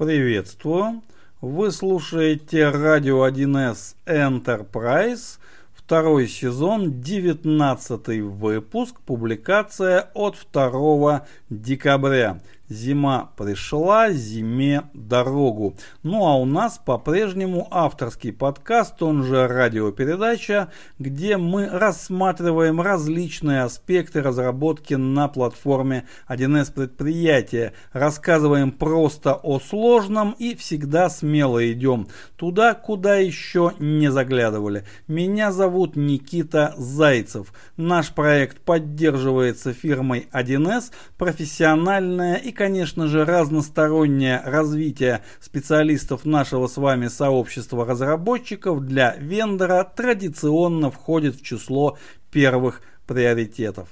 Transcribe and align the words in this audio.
Приветствую. 0.00 1.02
Вы 1.42 1.70
слушаете 1.70 2.70
радио 2.70 3.28
1С 3.28 3.96
Enterprise, 4.06 5.38
второй 5.74 6.26
сезон, 6.26 7.02
19 7.02 8.22
выпуск, 8.22 8.98
публикация 9.04 10.08
от 10.14 10.38
2 10.54 11.26
декабря. 11.50 12.40
Зима 12.70 13.32
пришла, 13.36 14.12
зиме 14.12 14.84
дорогу. 14.94 15.74
Ну 16.04 16.24
а 16.24 16.36
у 16.36 16.44
нас 16.44 16.78
по-прежнему 16.78 17.66
авторский 17.68 18.32
подкаст, 18.32 19.02
он 19.02 19.24
же 19.24 19.48
радиопередача, 19.48 20.70
где 21.00 21.36
мы 21.36 21.66
рассматриваем 21.66 22.80
различные 22.80 23.62
аспекты 23.62 24.22
разработки 24.22 24.94
на 24.94 25.26
платформе 25.26 26.06
1С 26.28 26.72
предприятия. 26.72 27.72
Рассказываем 27.92 28.70
просто 28.70 29.34
о 29.34 29.58
сложном 29.58 30.36
и 30.38 30.54
всегда 30.54 31.10
смело 31.10 31.72
идем 31.72 32.06
туда, 32.36 32.74
куда 32.74 33.16
еще 33.16 33.72
не 33.80 34.12
заглядывали. 34.12 34.84
Меня 35.08 35.50
зовут 35.50 35.96
Никита 35.96 36.74
Зайцев. 36.76 37.52
Наш 37.76 38.12
проект 38.12 38.60
поддерживается 38.60 39.72
фирмой 39.72 40.28
1С, 40.32 40.92
профессиональная 41.18 42.36
и 42.36 42.59
конечно 42.60 43.06
же, 43.06 43.24
разностороннее 43.24 44.42
развитие 44.44 45.22
специалистов 45.40 46.26
нашего 46.26 46.66
с 46.66 46.76
вами 46.76 47.08
сообщества 47.08 47.86
разработчиков 47.86 48.84
для 48.84 49.16
вендора 49.16 49.82
традиционно 49.82 50.90
входит 50.90 51.36
в 51.36 51.42
число 51.42 51.96
первых 52.30 52.82
приоритетов. 53.06 53.88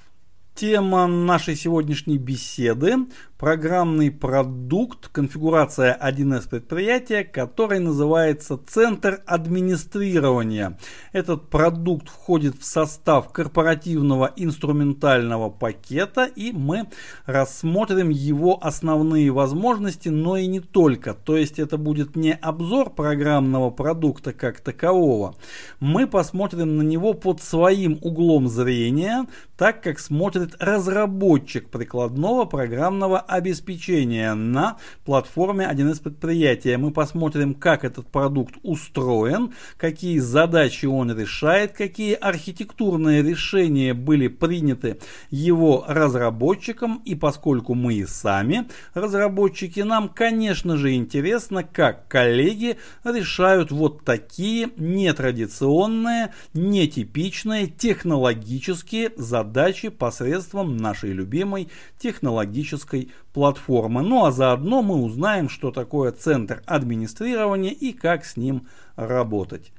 Тема 0.58 1.06
нашей 1.06 1.54
сегодняшней 1.54 2.18
беседы– 2.18 3.06
программный 3.38 4.10
продукт, 4.10 5.08
конфигурация 5.08 5.96
1С 5.96 6.48
предприятия, 6.48 7.22
который 7.22 7.78
называется 7.78 8.58
Центр 8.66 9.22
администрирования. 9.26 10.76
Этот 11.12 11.48
продукт 11.48 12.08
входит 12.08 12.58
в 12.58 12.64
состав 12.64 13.32
корпоративного 13.32 14.32
инструментального 14.34 15.50
пакета, 15.50 16.24
и 16.24 16.50
мы 16.50 16.88
рассмотрим 17.26 18.08
его 18.08 18.58
основные 18.60 19.30
возможности, 19.30 20.08
но 20.08 20.36
и 20.36 20.48
не 20.48 20.58
только. 20.58 21.14
То 21.14 21.36
есть 21.36 21.60
это 21.60 21.78
будет 21.78 22.16
не 22.16 22.34
обзор 22.34 22.90
программного 22.90 23.70
продукта 23.70 24.32
как 24.32 24.60
такового. 24.60 25.36
Мы 25.78 26.08
посмотрим 26.08 26.76
на 26.76 26.82
него 26.82 27.14
под 27.14 27.40
своим 27.40 27.98
углом 28.02 28.48
зрения, 28.48 29.26
так 29.58 29.82
как 29.82 29.98
смотрит 29.98 30.54
разработчик 30.60 31.68
прикладного 31.68 32.44
программного 32.44 33.18
обеспечения 33.18 34.32
на 34.34 34.76
платформе 35.04 35.68
1С 35.68 36.00
предприятия. 36.00 36.78
Мы 36.78 36.92
посмотрим, 36.92 37.54
как 37.54 37.84
этот 37.84 38.06
продукт 38.06 38.54
устроен, 38.62 39.52
какие 39.76 40.20
задачи 40.20 40.86
он 40.86 41.10
решает, 41.18 41.72
какие 41.72 42.14
архитектурные 42.14 43.20
решения 43.22 43.94
были 43.94 44.28
приняты 44.28 44.98
его 45.30 45.84
разработчиком. 45.88 47.02
И 47.04 47.16
поскольку 47.16 47.74
мы 47.74 47.94
и 47.94 48.06
сами 48.06 48.68
разработчики, 48.94 49.80
нам, 49.80 50.08
конечно 50.08 50.76
же, 50.76 50.94
интересно, 50.94 51.64
как 51.64 52.06
коллеги 52.06 52.78
решают 53.02 53.72
вот 53.72 54.04
такие 54.04 54.70
нетрадиционные, 54.76 56.32
нетипичные 56.54 57.66
технологические 57.66 59.10
задачи 59.16 59.47
задачи 59.48 59.88
посредством 59.88 60.76
нашей 60.76 61.12
любимой 61.12 61.68
технологической 61.98 63.10
платформы. 63.32 64.02
Ну 64.02 64.26
а 64.26 64.30
заодно 64.30 64.82
мы 64.82 64.96
узнаем, 64.96 65.48
что 65.48 65.70
такое 65.70 66.12
центр 66.12 66.62
администрирования 66.66 67.72
и 67.72 67.92
как 67.92 68.26
с 68.26 68.36
ним 68.36 68.68
работать. 68.96 69.72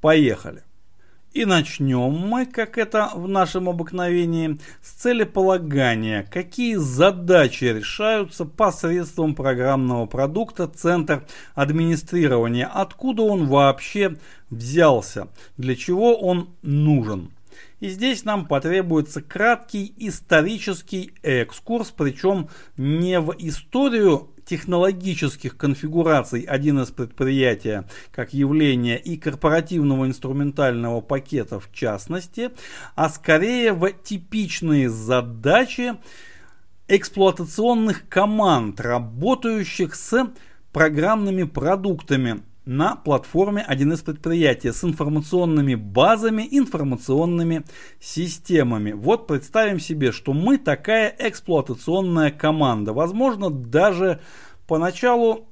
Поехали! 0.00 0.62
И 1.34 1.46
начнем 1.46 2.10
мы, 2.10 2.44
как 2.44 2.76
это 2.76 3.10
в 3.14 3.26
нашем 3.26 3.68
обыкновении, 3.68 4.58
с 4.82 4.90
целеполагания. 4.90 6.26
Какие 6.30 6.76
задачи 6.76 7.64
решаются 7.64 8.44
посредством 8.44 9.34
программного 9.34 10.04
продукта 10.04 10.68
Центр 10.68 11.24
администрирования? 11.54 12.66
Откуда 12.66 13.22
он 13.22 13.46
вообще 13.46 14.16
взялся? 14.50 15.28
Для 15.56 15.74
чего 15.74 16.16
он 16.16 16.50
нужен? 16.60 17.30
И 17.82 17.88
здесь 17.88 18.24
нам 18.24 18.46
потребуется 18.46 19.20
краткий 19.20 19.92
исторический 19.96 21.14
экскурс, 21.24 21.90
причем 21.90 22.48
не 22.76 23.18
в 23.18 23.34
историю 23.40 24.30
технологических 24.44 25.56
конфигураций 25.56 26.46
1С 26.48 26.94
предприятия 26.94 27.88
как 28.12 28.34
явления 28.34 28.98
и 28.98 29.16
корпоративного 29.16 30.06
инструментального 30.06 31.00
пакета 31.00 31.58
в 31.58 31.72
частности, 31.72 32.52
а 32.94 33.08
скорее 33.08 33.72
в 33.72 33.90
типичные 33.90 34.88
задачи 34.88 35.94
эксплуатационных 36.86 38.08
команд, 38.08 38.80
работающих 38.80 39.96
с 39.96 40.30
программными 40.70 41.42
продуктами 41.42 42.44
на 42.64 42.96
платформе 42.96 43.64
1С 43.68 44.04
предприятия 44.04 44.72
с 44.72 44.84
информационными 44.84 45.74
базами, 45.74 46.46
информационными 46.50 47.64
системами. 48.00 48.92
Вот 48.92 49.26
представим 49.26 49.80
себе, 49.80 50.12
что 50.12 50.32
мы 50.32 50.58
такая 50.58 51.14
эксплуатационная 51.18 52.30
команда. 52.30 52.92
Возможно, 52.92 53.50
даже 53.50 54.20
поначалу 54.66 55.48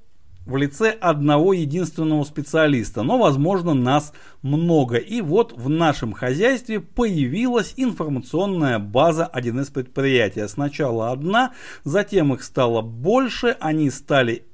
в 0.47 0.57
лице 0.57 0.91
одного 0.91 1.53
единственного 1.53 2.25
специалиста, 2.25 3.03
но 3.03 3.19
возможно 3.19 3.75
нас 3.75 4.13
много. 4.43 4.97
И 4.97 5.21
вот 5.21 5.53
в 5.57 5.69
нашем 5.69 6.13
хозяйстве 6.13 6.81
появилась 6.81 7.75
информационная 7.77 8.79
база 8.79 9.31
1С 9.33 9.73
предприятия. 9.73 10.49
Сначала 10.49 11.11
одна, 11.11 11.53
затем 11.85 12.33
их 12.33 12.43
стало 12.43 12.81
больше, 12.83 13.57
они 13.61 13.91
стали 13.91 14.45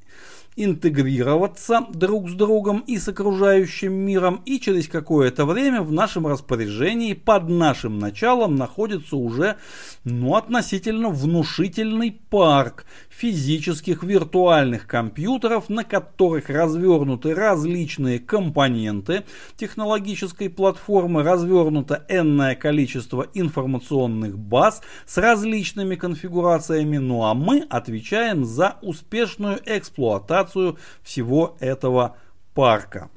интегрироваться 0.56 1.86
друг 1.92 2.30
с 2.30 2.32
другом 2.32 2.80
и 2.80 2.98
с 2.98 3.08
окружающим 3.08 3.92
миром, 3.92 4.42
и 4.46 4.58
через 4.58 4.88
какое-то 4.88 5.44
время 5.44 5.82
в 5.82 5.92
нашем 5.92 6.26
распоряжении 6.26 7.12
под 7.12 7.48
нашим 7.48 7.98
началом 7.98 8.56
находится 8.56 9.16
уже 9.16 9.56
ну, 10.04 10.34
относительно 10.34 11.10
внушительный 11.10 12.10
парк 12.30 12.86
физических 13.16 14.02
виртуальных 14.02 14.86
компьютеров, 14.86 15.68
на 15.68 15.84
которых 15.84 16.50
развернуты 16.50 17.34
различные 17.34 18.18
компоненты 18.18 19.24
технологической 19.56 20.50
платформы, 20.50 21.22
развернуто 21.22 22.04
энное 22.08 22.54
количество 22.54 23.26
информационных 23.32 24.38
баз 24.38 24.82
с 25.06 25.16
различными 25.16 25.96
конфигурациями, 25.96 26.98
ну 26.98 27.24
а 27.24 27.34
мы 27.34 27.66
отвечаем 27.70 28.44
за 28.44 28.76
успешную 28.82 29.60
эксплуатацию 29.64 30.78
всего 31.02 31.56
этого 31.60 32.16
парка. 32.54 33.10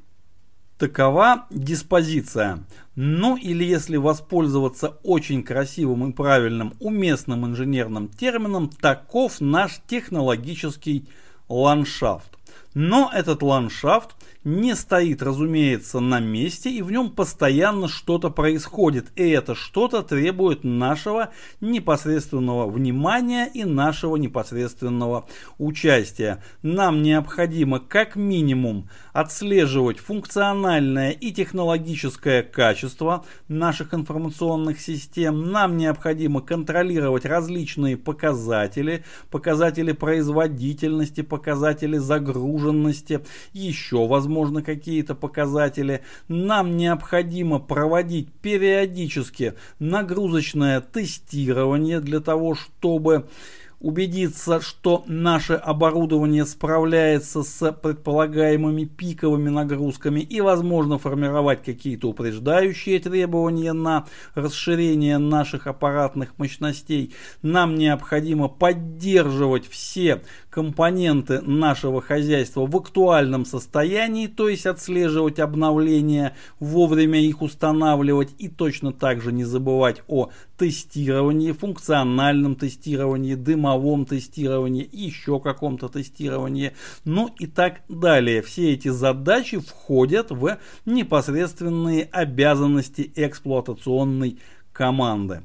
Такова 0.79 1.45
диспозиция. 1.49 2.63
Ну 2.95 3.35
или 3.35 3.65
если 3.65 3.97
воспользоваться 3.97 4.97
очень 5.03 5.43
красивым 5.43 6.09
и 6.09 6.13
правильным 6.13 6.73
уместным 6.79 7.45
инженерным 7.45 8.07
термином, 8.07 8.69
таков 8.69 9.41
наш 9.41 9.81
технологический 9.87 11.09
ландшафт. 11.49 12.29
Но 12.73 13.11
этот 13.13 13.43
ландшафт 13.43 14.15
не 14.45 14.73
стоит, 14.75 15.21
разумеется, 15.21 15.99
на 15.99 16.19
месте, 16.19 16.71
и 16.71 16.81
в 16.81 16.91
нем 16.91 17.09
постоянно 17.09 17.89
что-то 17.89 18.29
происходит. 18.29 19.07
И 19.17 19.29
это 19.29 19.53
что-то 19.53 20.01
требует 20.01 20.63
нашего 20.63 21.31
непосредственного 21.59 22.69
внимания 22.69 23.49
и 23.53 23.65
нашего 23.65 24.15
непосредственного 24.15 25.27
участия. 25.57 26.41
Нам 26.61 27.01
необходимо 27.03 27.79
как 27.79 28.15
минимум 28.15 28.89
отслеживать 29.11 29.99
функциональное 29.99 31.11
и 31.11 31.31
технологическое 31.31 32.41
качество 32.41 33.25
наших 33.49 33.93
информационных 33.93 34.79
систем. 34.79 35.51
Нам 35.51 35.75
необходимо 35.75 36.39
контролировать 36.39 37.25
различные 37.25 37.97
показатели, 37.97 39.03
показатели 39.29 39.91
производительности, 39.91 41.21
показатели 41.21 41.97
загруженности, 41.97 43.19
еще, 43.51 44.07
возможно, 44.07 44.28
какие-то 44.63 45.15
показатели. 45.15 46.01
Нам 46.27 46.77
необходимо 46.77 47.59
проводить 47.59 48.31
периодически 48.31 49.55
нагрузочное 49.79 50.81
тестирование 50.81 51.99
для 51.99 52.19
того, 52.19 52.55
чтобы 52.55 53.27
убедиться, 53.79 54.59
что 54.59 55.03
наше 55.07 55.53
оборудование 55.53 56.45
справляется 56.45 57.43
с 57.43 57.71
предполагаемыми 57.71 58.85
пиковыми 58.85 59.49
нагрузками 59.49 60.19
и, 60.19 60.41
возможно, 60.41 60.97
формировать 60.97 61.63
какие-то 61.63 62.09
упреждающие 62.09 62.99
требования 62.99 63.73
на 63.73 64.05
расширение 64.35 65.17
наших 65.17 65.67
аппаратных 65.67 66.37
мощностей. 66.37 67.13
Нам 67.41 67.75
необходимо 67.75 68.49
поддерживать 68.49 69.67
все 69.67 70.21
компоненты 70.49 71.41
нашего 71.41 72.01
хозяйства 72.01 72.65
в 72.65 72.75
актуальном 72.75 73.45
состоянии, 73.45 74.27
то 74.27 74.49
есть 74.49 74.65
отслеживать 74.65 75.39
обновления, 75.39 76.35
вовремя 76.59 77.21
их 77.21 77.41
устанавливать 77.41 78.29
и 78.39 78.49
точно 78.49 78.91
так 78.91 79.21
же 79.21 79.31
не 79.31 79.45
забывать 79.45 80.01
о 80.07 80.29
тестировании, 80.57 81.53
функциональном 81.53 82.55
тестировании, 82.55 83.35
дымовом 83.69 84.05
тестировании, 84.05 84.87
еще 84.91 85.39
каком-то 85.39 85.89
тестировании, 85.89 86.73
ну 87.05 87.29
и 87.39 87.47
так 87.47 87.81
далее. 87.87 88.41
Все 88.41 88.73
эти 88.73 88.87
задачи 88.87 89.59
входят 89.59 90.31
в 90.31 90.57
непосредственные 90.85 92.05
обязанности 92.11 93.11
эксплуатационной 93.15 94.39
команды. 94.71 95.41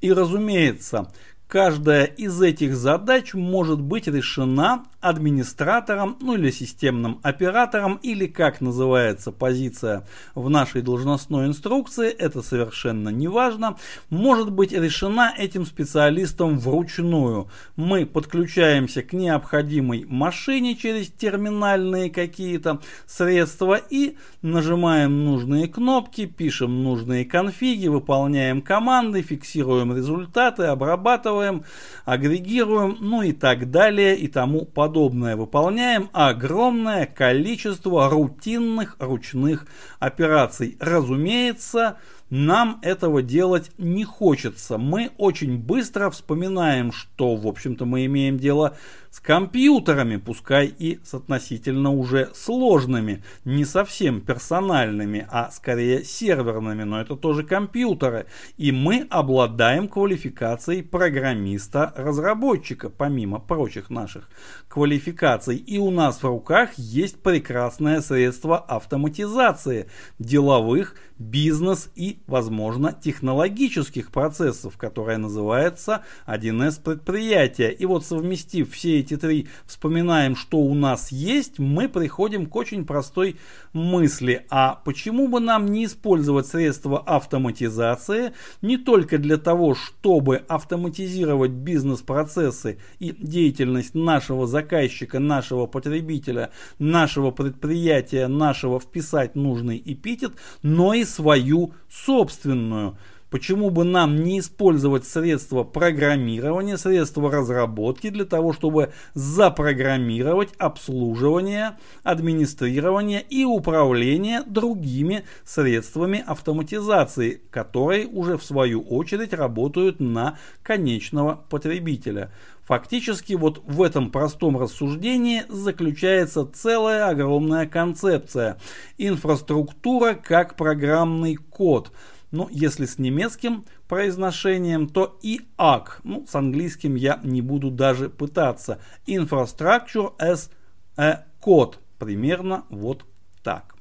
И 0.00 0.12
разумеется, 0.12 1.10
Каждая 1.50 2.04
из 2.04 2.40
этих 2.40 2.76
задач 2.76 3.34
может 3.34 3.80
быть 3.80 4.06
решена 4.06 4.84
администратором, 5.00 6.16
ну 6.20 6.34
или 6.34 6.50
системным 6.50 7.20
оператором, 7.22 7.98
или 8.02 8.26
как 8.26 8.60
называется 8.60 9.32
позиция 9.32 10.06
в 10.34 10.50
нашей 10.50 10.82
должностной 10.82 11.46
инструкции, 11.46 12.10
это 12.10 12.42
совершенно 12.42 13.08
не 13.08 13.28
важно, 13.28 13.76
может 14.10 14.50
быть 14.50 14.72
решена 14.72 15.32
этим 15.36 15.64
специалистом 15.64 16.58
вручную. 16.58 17.48
Мы 17.76 18.06
подключаемся 18.06 19.02
к 19.02 19.12
необходимой 19.12 20.04
машине 20.06 20.76
через 20.76 21.08
терминальные 21.08 22.10
какие-то 22.10 22.80
средства 23.06 23.80
и 23.90 24.16
нажимаем 24.42 25.24
нужные 25.24 25.68
кнопки, 25.68 26.26
пишем 26.26 26.82
нужные 26.82 27.24
конфиги, 27.24 27.88
выполняем 27.88 28.62
команды, 28.62 29.22
фиксируем 29.22 29.96
результаты, 29.96 30.64
обрабатываем 30.64 31.64
агрегируем, 32.04 32.96
ну 33.00 33.22
и 33.22 33.32
так 33.32 33.70
далее 33.70 34.16
и 34.16 34.28
тому 34.28 34.64
подобное. 34.64 34.89
Выполняем 35.36 36.10
огромное 36.12 37.06
количество 37.06 38.08
рутинных 38.10 38.96
ручных 38.98 39.66
операций. 39.98 40.76
Разумеется, 40.80 41.98
нам 42.30 42.78
этого 42.82 43.22
делать 43.22 43.72
не 43.76 44.04
хочется. 44.04 44.78
Мы 44.78 45.10
очень 45.18 45.58
быстро 45.58 46.10
вспоминаем, 46.10 46.92
что, 46.92 47.34
в 47.34 47.46
общем-то, 47.46 47.84
мы 47.84 48.06
имеем 48.06 48.38
дело 48.38 48.76
с 49.10 49.18
компьютерами, 49.18 50.16
пускай 50.16 50.66
и 50.66 51.00
с 51.04 51.14
относительно 51.14 51.90
уже 51.90 52.30
сложными, 52.32 53.24
не 53.44 53.64
совсем 53.64 54.20
персональными, 54.20 55.26
а 55.28 55.50
скорее 55.50 56.04
серверными, 56.04 56.84
но 56.84 57.00
это 57.00 57.16
тоже 57.16 57.42
компьютеры. 57.42 58.26
И 58.56 58.70
мы 58.70 59.08
обладаем 59.10 59.88
квалификацией 59.88 60.84
программиста-разработчика, 60.84 62.88
помимо 62.88 63.40
прочих 63.40 63.90
наших 63.90 64.30
квалификаций. 64.68 65.56
И 65.56 65.78
у 65.78 65.90
нас 65.90 66.22
в 66.22 66.24
руках 66.24 66.74
есть 66.76 67.20
прекрасное 67.20 68.02
средство 68.02 68.58
автоматизации 68.58 69.88
деловых, 70.20 70.94
бизнес 71.18 71.90
и, 71.94 72.19
возможно, 72.26 72.92
технологических 72.92 74.10
процессов, 74.10 74.76
которое 74.76 75.18
называется 75.18 76.02
1С 76.26 76.82
предприятия. 76.82 77.70
И 77.70 77.86
вот 77.86 78.04
совместив 78.04 78.72
все 78.72 79.00
эти 79.00 79.16
три 79.16 79.48
вспоминаем, 79.66 80.36
что 80.36 80.58
у 80.58 80.74
нас 80.74 81.12
есть, 81.12 81.58
мы 81.58 81.88
приходим 81.88 82.46
к 82.46 82.56
очень 82.56 82.84
простой 82.84 83.36
мысли. 83.72 84.46
А 84.50 84.74
почему 84.84 85.28
бы 85.28 85.40
нам 85.40 85.66
не 85.66 85.86
использовать 85.86 86.46
средства 86.46 86.98
автоматизации 87.00 88.32
не 88.62 88.76
только 88.76 89.18
для 89.18 89.36
того, 89.36 89.74
чтобы 89.74 90.36
автоматизировать 90.48 91.50
бизнес-процессы 91.50 92.78
и 92.98 93.14
деятельность 93.18 93.94
нашего 93.94 94.46
заказчика, 94.46 95.18
нашего 95.18 95.66
потребителя, 95.66 96.50
нашего 96.78 97.30
предприятия, 97.30 98.26
нашего 98.28 98.80
вписать 98.80 99.34
нужный 99.34 99.82
эпитет, 99.84 100.32
но 100.62 100.94
и 100.94 101.04
свою 101.04 101.72
собственную. 102.10 102.96
Почему 103.30 103.70
бы 103.70 103.84
нам 103.84 104.24
не 104.24 104.40
использовать 104.40 105.06
средства 105.06 105.62
программирования, 105.62 106.76
средства 106.76 107.30
разработки 107.30 108.10
для 108.10 108.24
того, 108.24 108.52
чтобы 108.52 108.92
запрограммировать 109.14 110.50
обслуживание, 110.58 111.78
администрирование 112.02 113.22
и 113.22 113.44
управление 113.44 114.42
другими 114.42 115.24
средствами 115.44 116.24
автоматизации, 116.26 117.40
которые 117.52 118.08
уже 118.08 118.36
в 118.36 118.42
свою 118.42 118.80
очередь 118.80 119.32
работают 119.32 120.00
на 120.00 120.36
конечного 120.64 121.44
потребителя. 121.48 122.32
Фактически 122.64 123.34
вот 123.34 123.62
в 123.64 123.82
этом 123.82 124.10
простом 124.10 124.58
рассуждении 124.58 125.44
заключается 125.48 126.48
целая 126.52 127.08
огромная 127.08 127.66
концепция. 127.66 128.58
Инфраструктура 128.98 130.14
как 130.14 130.56
программный 130.56 131.36
код– 131.36 131.92
ну, 132.30 132.48
если 132.50 132.86
с 132.86 132.98
немецким 132.98 133.64
произношением, 133.88 134.88
то 134.88 135.18
ИАК. 135.22 136.00
Ну, 136.04 136.26
с 136.28 136.34
английским 136.34 136.94
я 136.94 137.20
не 137.24 137.42
буду 137.42 137.70
даже 137.70 138.08
пытаться. 138.08 138.80
Infrastructure 139.06 140.16
as 140.18 140.50
a 140.96 141.26
Code. 141.42 141.76
Примерно 141.98 142.64
вот 142.70 143.04
так. 143.42 143.74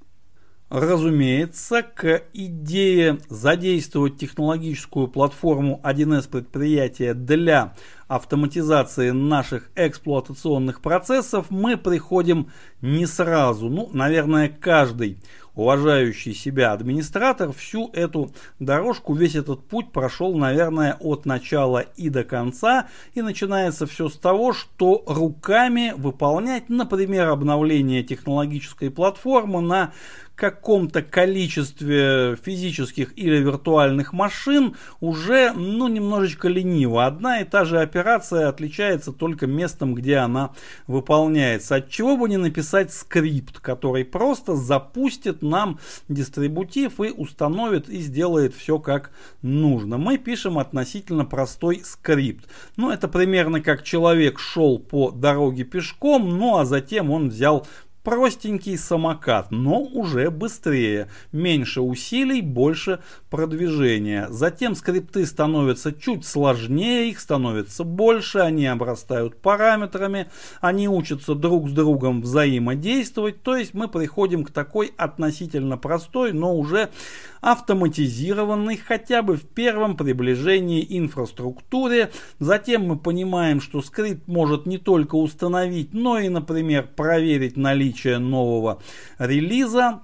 Разумеется, 0.70 1.82
к 1.82 2.22
идее 2.32 3.20
задействовать 3.28 4.18
технологическую 4.18 5.08
платформу 5.08 5.82
1С 5.84 6.30
предприятия 6.30 7.16
для 7.16 7.74
автоматизации 8.08 9.10
наших 9.10 9.72
эксплуатационных 9.76 10.82
процессов 10.82 11.48
мы 11.50 11.76
приходим 11.76 12.52
не 12.82 13.08
сразу. 13.08 13.68
Ну, 13.68 13.90
наверное, 13.94 14.50
каждый 14.50 15.18
уважающий 15.60 16.34
себя 16.34 16.72
администратор 16.72 17.52
всю 17.52 17.90
эту 17.92 18.32
дорожку, 18.60 19.14
весь 19.14 19.36
этот 19.36 19.62
путь 19.68 19.92
прошел, 19.92 20.34
наверное, 20.38 20.96
от 21.02 21.26
начала 21.26 21.80
и 21.80 22.10
до 22.10 22.24
конца. 22.24 22.88
И 23.14 23.22
начинается 23.22 23.86
все 23.86 24.08
с 24.08 24.16
того, 24.16 24.54
что 24.54 25.04
руками 25.06 25.94
выполнять, 25.98 26.70
например, 26.70 27.28
обновление 27.28 28.04
технологической 28.04 28.90
платформы 28.90 29.60
на 29.60 29.92
каком-то 30.40 31.02
количестве 31.02 32.38
физических 32.38 33.12
или 33.18 33.38
виртуальных 33.38 34.14
машин 34.14 34.76
уже 35.02 35.52
ну, 35.52 35.90
немножечко 35.90 36.48
лениво. 36.48 37.06
Одна 37.06 37.42
и 37.42 37.44
та 37.44 37.66
же 37.66 37.82
операция 37.82 38.48
отличается 38.48 39.12
только 39.12 39.48
местом, 39.48 39.94
где 39.94 40.18
она 40.18 40.52
выполняется. 40.88 41.76
От 41.76 41.90
чего 41.90 42.16
бы 42.16 42.30
не 42.30 42.38
написать 42.38 42.94
скрипт, 42.94 43.60
который 43.60 44.06
просто 44.06 44.56
запустит 44.56 45.42
нам 45.42 45.80
дистрибутив 46.08 47.02
и 47.02 47.10
установит 47.10 47.90
и 47.90 48.00
сделает 48.00 48.56
все 48.56 48.80
как 48.80 49.12
нужно. 49.42 49.98
Мы 49.98 50.18
пишем 50.18 50.58
относительно 50.58 51.26
простой 51.26 51.82
скрипт. 51.84 52.48
Ну, 52.78 52.92
это 52.92 53.10
примерно 53.10 53.60
как 53.62 53.84
человек 53.84 54.40
шел 54.40 54.80
по 54.80 55.12
дороге 55.12 55.66
пешком, 55.66 56.38
ну 56.38 56.58
а 56.58 56.66
затем 56.66 57.12
он 57.12 57.30
взял 57.30 57.68
Простенький 58.10 58.76
самокат, 58.76 59.52
но 59.52 59.82
уже 59.82 60.32
быстрее, 60.32 61.10
меньше 61.32 61.82
усилий, 61.82 62.42
больше 62.42 63.02
продвижения. 63.30 64.26
Затем 64.32 64.74
скрипты 64.74 65.28
становятся 65.28 65.94
чуть 65.94 66.26
сложнее, 66.26 67.12
их 67.12 67.20
становится 67.20 67.84
больше, 67.84 68.40
они 68.40 68.66
обрастают 68.66 69.40
параметрами, 69.40 70.26
они 70.60 70.90
учатся 70.90 71.36
друг 71.36 71.70
с 71.70 71.72
другом 71.72 72.24
взаимодействовать. 72.24 73.44
То 73.44 73.56
есть 73.56 73.76
мы 73.76 73.88
приходим 73.88 74.44
к 74.44 74.50
такой 74.50 74.92
относительно 74.98 75.78
простой, 75.78 76.34
но 76.34 76.58
уже 76.58 76.90
автоматизированной 77.42 78.78
хотя 78.78 79.22
бы 79.22 79.38
в 79.38 79.44
первом 79.44 79.96
приближении 79.96 80.84
инфраструктуре. 80.98 82.10
Затем 82.40 82.88
мы 82.88 82.98
понимаем, 82.98 83.62
что 83.62 83.84
скрипт 83.84 84.28
может 84.28 84.66
не 84.66 84.80
только 84.80 85.14
установить, 85.16 85.94
но 85.94 86.18
и, 86.18 86.28
например, 86.28 86.90
проверить 86.96 87.56
наличие 87.56 87.99
наличие 88.00 88.20
нового 88.20 88.82
релиза 89.18 90.02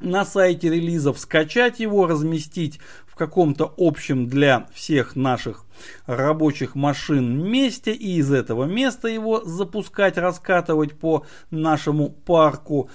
на 0.00 0.24
сайте 0.24 0.70
релизов, 0.70 1.18
скачать 1.18 1.80
его, 1.80 2.06
разместить 2.06 2.80
в 3.06 3.14
каком-то 3.16 3.74
общем 3.76 4.28
для 4.28 4.68
всех 4.72 5.16
наших 5.16 5.66
рабочих 6.06 6.74
машин 6.74 7.50
месте 7.50 7.92
и 7.92 8.16
из 8.16 8.32
этого 8.32 8.64
места 8.64 9.08
его 9.08 9.42
запускать, 9.44 10.16
раскатывать 10.16 10.98
по 10.98 11.26
нашему 11.50 12.08
парку. 12.08 12.88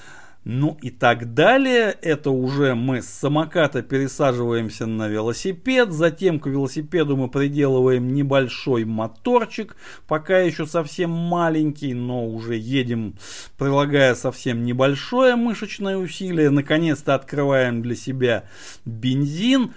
Ну 0.45 0.77
и 0.79 0.91
так 0.91 1.33
далее. 1.33 1.97
Это 2.03 2.29
уже 2.29 2.75
мы 2.75 3.01
с 3.01 3.07
самоката 3.07 3.81
пересаживаемся 3.81 4.85
на 4.85 5.07
велосипед. 5.07 5.91
Затем 5.91 6.39
к 6.39 6.45
велосипеду 6.45 7.17
мы 7.17 7.29
приделываем 7.29 8.13
небольшой 8.13 8.85
моторчик. 8.85 9.75
Пока 10.07 10.37
еще 10.37 10.67
совсем 10.67 11.09
маленький, 11.09 11.95
но 11.95 12.27
уже 12.27 12.57
едем, 12.57 13.15
прилагая 13.57 14.13
совсем 14.13 14.63
небольшое 14.63 15.35
мышечное 15.35 15.97
усилие. 15.97 16.51
Наконец-то 16.51 17.15
открываем 17.15 17.81
для 17.81 17.95
себя 17.95 18.43
бензин. 18.85 19.73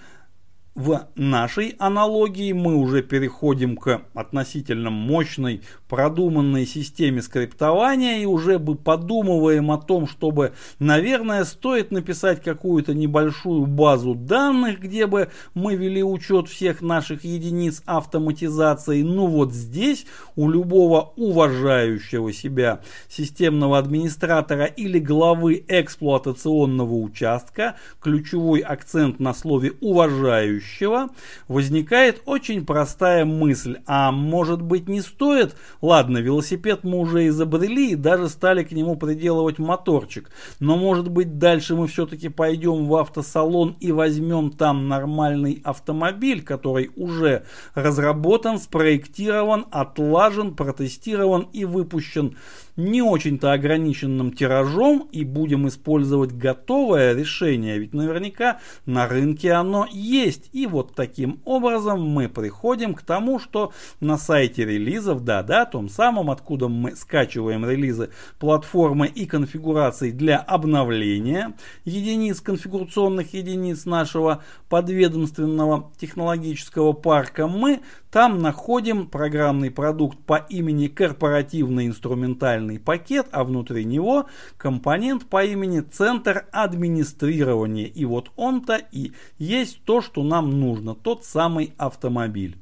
В 0.78 1.08
нашей 1.16 1.74
аналогии 1.80 2.52
мы 2.52 2.76
уже 2.76 3.02
переходим 3.02 3.76
к 3.76 4.00
относительно 4.14 4.90
мощной 4.90 5.62
продуманной 5.88 6.66
системе 6.66 7.20
скриптования 7.20 8.18
и 8.18 8.26
уже 8.26 8.60
бы 8.60 8.76
подумываем 8.76 9.72
о 9.72 9.78
том, 9.78 10.06
чтобы, 10.06 10.52
наверное, 10.78 11.42
стоит 11.42 11.90
написать 11.90 12.44
какую-то 12.44 12.94
небольшую 12.94 13.66
базу 13.66 14.14
данных, 14.14 14.78
где 14.78 15.08
бы 15.08 15.30
мы 15.52 15.74
вели 15.74 16.04
учет 16.04 16.46
всех 16.46 16.80
наших 16.80 17.24
единиц 17.24 17.82
автоматизации. 17.84 19.02
Ну 19.02 19.26
вот 19.26 19.52
здесь 19.52 20.06
у 20.36 20.48
любого 20.48 21.12
уважающего 21.16 22.32
себя 22.32 22.82
системного 23.08 23.78
администратора 23.78 24.66
или 24.66 25.00
главы 25.00 25.64
эксплуатационного 25.66 26.94
участка, 26.94 27.74
ключевой 28.00 28.60
акцент 28.60 29.18
на 29.18 29.34
слове 29.34 29.72
уважающий, 29.80 30.67
будущего, 30.68 31.08
возникает 31.48 32.22
очень 32.26 32.64
простая 32.64 33.24
мысль. 33.24 33.78
А 33.86 34.12
может 34.12 34.62
быть 34.62 34.88
не 34.88 35.00
стоит? 35.00 35.56
Ладно, 35.80 36.18
велосипед 36.18 36.84
мы 36.84 36.98
уже 36.98 37.28
изобрели 37.28 37.92
и 37.92 37.96
даже 37.96 38.28
стали 38.28 38.62
к 38.62 38.72
нему 38.72 38.96
приделывать 38.96 39.58
моторчик. 39.58 40.30
Но 40.60 40.76
может 40.76 41.08
быть 41.08 41.38
дальше 41.38 41.74
мы 41.74 41.86
все-таки 41.86 42.28
пойдем 42.28 42.86
в 42.86 42.94
автосалон 42.96 43.76
и 43.80 43.92
возьмем 43.92 44.50
там 44.50 44.88
нормальный 44.88 45.60
автомобиль, 45.64 46.42
который 46.42 46.90
уже 46.96 47.44
разработан, 47.74 48.58
спроектирован, 48.58 49.66
отлажен, 49.70 50.54
протестирован 50.54 51.48
и 51.52 51.64
выпущен 51.64 52.36
не 52.78 53.02
очень-то 53.02 53.52
ограниченным 53.52 54.32
тиражом 54.32 55.08
и 55.10 55.24
будем 55.24 55.66
использовать 55.66 56.32
готовое 56.32 57.12
решение, 57.12 57.76
ведь 57.76 57.92
наверняка 57.92 58.60
на 58.86 59.08
рынке 59.08 59.52
оно 59.52 59.86
есть. 59.90 60.48
И 60.52 60.66
вот 60.66 60.94
таким 60.94 61.40
образом 61.44 62.00
мы 62.00 62.28
приходим 62.28 62.94
к 62.94 63.02
тому, 63.02 63.40
что 63.40 63.72
на 64.00 64.16
сайте 64.16 64.64
релизов, 64.64 65.24
да-да, 65.24 65.66
том 65.66 65.88
самом, 65.88 66.30
откуда 66.30 66.68
мы 66.68 66.94
скачиваем 66.94 67.68
релизы 67.68 68.10
платформы 68.38 69.08
и 69.08 69.26
конфигураций 69.26 70.12
для 70.12 70.38
обновления 70.38 71.54
единиц, 71.84 72.40
конфигурационных 72.40 73.34
единиц 73.34 73.86
нашего 73.86 74.44
подведомственного 74.68 75.90
технологического 75.98 76.92
парка, 76.92 77.48
мы 77.48 77.80
там 78.10 78.38
находим 78.38 79.06
программный 79.06 79.70
продукт 79.70 80.18
по 80.18 80.36
имени 80.48 80.88
корпоративный 80.88 81.86
инструментальный 81.86 82.78
пакет, 82.78 83.26
а 83.32 83.44
внутри 83.44 83.84
него 83.84 84.26
компонент 84.56 85.26
по 85.26 85.44
имени 85.44 85.80
центр 85.80 86.46
администрирования. 86.52 87.86
И 87.86 88.04
вот 88.04 88.30
он-то 88.36 88.76
и 88.76 89.12
есть 89.38 89.82
то, 89.84 90.00
что 90.00 90.22
нам 90.22 90.58
нужно, 90.58 90.94
тот 90.94 91.24
самый 91.24 91.74
автомобиль. 91.76 92.56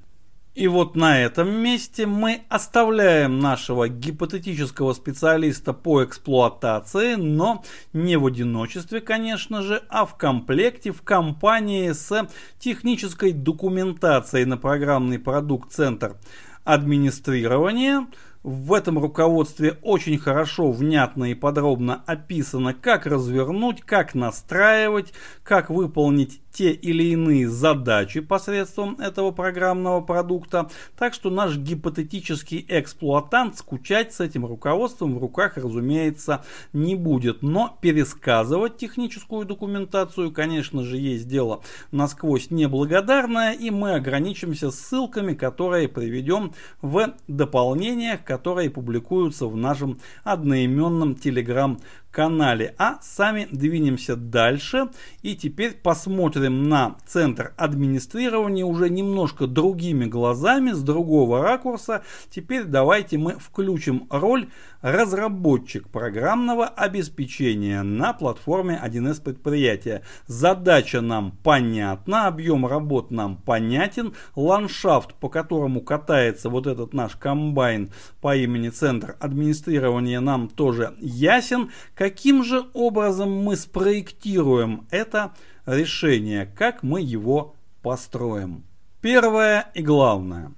И 0.57 0.69
вот 0.69 0.97
на 0.97 1.21
этом 1.21 1.51
месте 1.51 2.07
мы 2.07 2.41
оставляем 2.49 3.41
нашего 3.41 3.91
гипотетического 3.91 4.95
специалиста 4.95 5.75
по 5.75 6.03
эксплуатации, 6.03 7.17
но 7.17 7.63
не 7.93 8.17
в 8.17 8.25
одиночестве, 8.25 9.03
конечно 9.03 9.61
же, 9.61 9.83
а 9.91 10.07
в 10.07 10.17
комплекте, 10.17 10.93
в 10.93 11.03
компании 11.03 11.93
с 11.93 12.27
технической 12.59 13.33
документацией 13.33 14.47
на 14.47 14.57
программный 14.57 15.19
продукт 15.19 15.73
Центр 15.73 16.17
администрирования– 16.65 18.07
в 18.47 18.75
этом 18.75 19.01
руководстве 19.01 19.77
очень 19.83 20.19
хорошо, 20.19 20.71
внятно 20.71 21.25
и 21.25 21.35
подробно 21.35 22.05
описано, 22.07 22.75
как 22.75 23.05
развернуть, 23.05 23.83
как 23.83 24.15
настраивать, 24.15 25.13
как 25.43 25.69
выполнить 25.69 26.41
те 26.57 26.73
или 26.73 27.05
иные 27.05 27.51
задачи 27.51 28.21
посредством 28.21 28.99
этого 28.99 29.31
программного 29.31 30.01
продукта. 30.01 30.71
Так 30.97 31.13
что 31.13 31.29
наш 31.29 31.57
гипотетический 31.59 32.65
эксплуатант 32.67 33.59
скучать 33.59 34.15
с 34.15 34.21
этим 34.21 34.47
руководством 34.47 35.17
в 35.17 35.19
руках, 35.19 35.59
разумеется, 35.59 36.45
не 36.73 36.95
будет. 36.95 37.43
Но 37.43 37.77
пересказывать 37.83 38.79
техническую 38.79 39.45
документацию, 39.45 40.33
конечно 40.33 40.83
же, 40.83 40.97
есть 40.97 41.29
дело 41.29 41.61
насквозь 41.91 42.51
неблагодарное, 42.51 43.53
и 43.53 43.69
мы 43.69 43.95
ограничимся 43.95 44.71
ссылками, 44.71 45.35
которые 45.35 45.89
приведем 45.89 46.55
в 46.81 47.13
дополнениях, 47.29 48.25
которые 48.25 48.71
публикуются 48.71 49.47
в 49.47 49.57
нашем 49.57 50.01
одноименном 50.25 51.17
телеграм 51.17 51.79
канале. 52.17 52.75
А 52.79 52.99
сами 53.03 53.47
двинемся 53.53 54.17
дальше 54.17 54.89
и 55.21 55.37
теперь 55.37 55.75
посмотрим 55.75 56.67
на 56.67 56.97
центр 57.07 57.53
администрирования 57.59 58.65
уже 58.65 58.89
немножко 58.89 59.47
другими 59.47 60.07
глазами, 60.07 60.71
с 60.71 60.83
другого 60.83 61.43
ракурса. 61.43 62.03
Теперь 62.31 62.65
давайте 62.65 63.19
мы 63.19 63.33
включим 63.33 64.07
роль 64.09 64.49
разработчик 64.81 65.89
программного 65.89 66.67
обеспечения 66.67 67.83
на 67.83 68.13
платформе 68.13 68.81
1С 68.83 69.21
предприятия. 69.21 70.03
Задача 70.27 71.03
нам 71.03 71.33
понятна, 71.43 72.29
объем 72.29 72.67
работ 72.67 73.11
нам 73.11 73.37
понятен, 73.37 74.15
ландшафт, 74.37 75.15
по 75.15 75.29
которому 75.29 75.83
катается 75.83 76.49
вот 76.49 76.67
этот 76.67 76.95
наш 76.95 77.17
комбайн 77.17 77.91
по 78.23 78.37
имени 78.37 78.71
Центр 78.71 79.17
администрирования 79.21 80.21
нам 80.21 80.49
тоже 80.49 80.95
ясен. 81.01 81.71
Каким 82.07 82.45
же 82.45 82.67
образом 82.73 83.33
мы 83.33 83.57
спроектируем 83.57 84.87
это 84.93 85.35
решение, 85.67 86.47
как 86.47 86.85
мы 86.85 87.01
его 87.01 87.57
построим? 87.83 88.63
Первое 89.01 89.73
и 89.75 89.83
главное. 89.83 90.53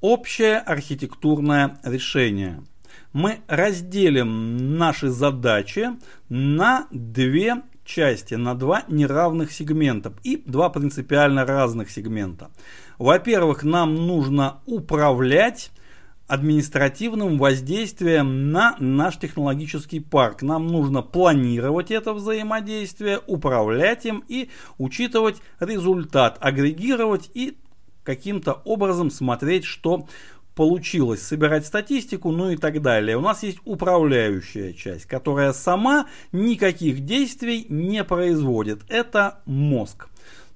Общее 0.00 0.58
архитектурное 0.58 1.78
решение. 1.84 2.64
Мы 3.12 3.42
разделим 3.46 4.76
наши 4.76 5.10
задачи 5.10 5.90
на 6.28 6.88
две 6.90 7.62
части, 7.84 8.34
на 8.34 8.56
два 8.56 8.82
неравных 8.88 9.52
сегмента 9.52 10.12
и 10.24 10.42
два 10.44 10.68
принципиально 10.68 11.46
разных 11.46 11.90
сегмента. 11.92 12.50
Во-первых, 12.98 13.62
нам 13.62 13.94
нужно 13.94 14.62
управлять 14.66 15.70
административным 16.28 17.38
воздействием 17.38 18.52
на 18.52 18.76
наш 18.78 19.18
технологический 19.18 19.98
парк. 19.98 20.42
Нам 20.42 20.68
нужно 20.68 21.02
планировать 21.02 21.90
это 21.90 22.12
взаимодействие, 22.12 23.20
управлять 23.26 24.04
им 24.06 24.22
и 24.28 24.50
учитывать 24.76 25.42
результат, 25.58 26.36
агрегировать 26.40 27.30
и 27.34 27.56
каким-то 28.04 28.52
образом 28.64 29.10
смотреть, 29.10 29.64
что 29.64 30.06
получилось, 30.54 31.22
собирать 31.22 31.66
статистику, 31.66 32.30
ну 32.32 32.50
и 32.50 32.56
так 32.56 32.82
далее. 32.82 33.16
У 33.16 33.20
нас 33.20 33.42
есть 33.42 33.58
управляющая 33.64 34.72
часть, 34.72 35.06
которая 35.06 35.52
сама 35.52 36.06
никаких 36.32 37.04
действий 37.04 37.64
не 37.68 38.02
производит. 38.04 38.80
Это 38.88 39.40
мозг. 39.46 40.08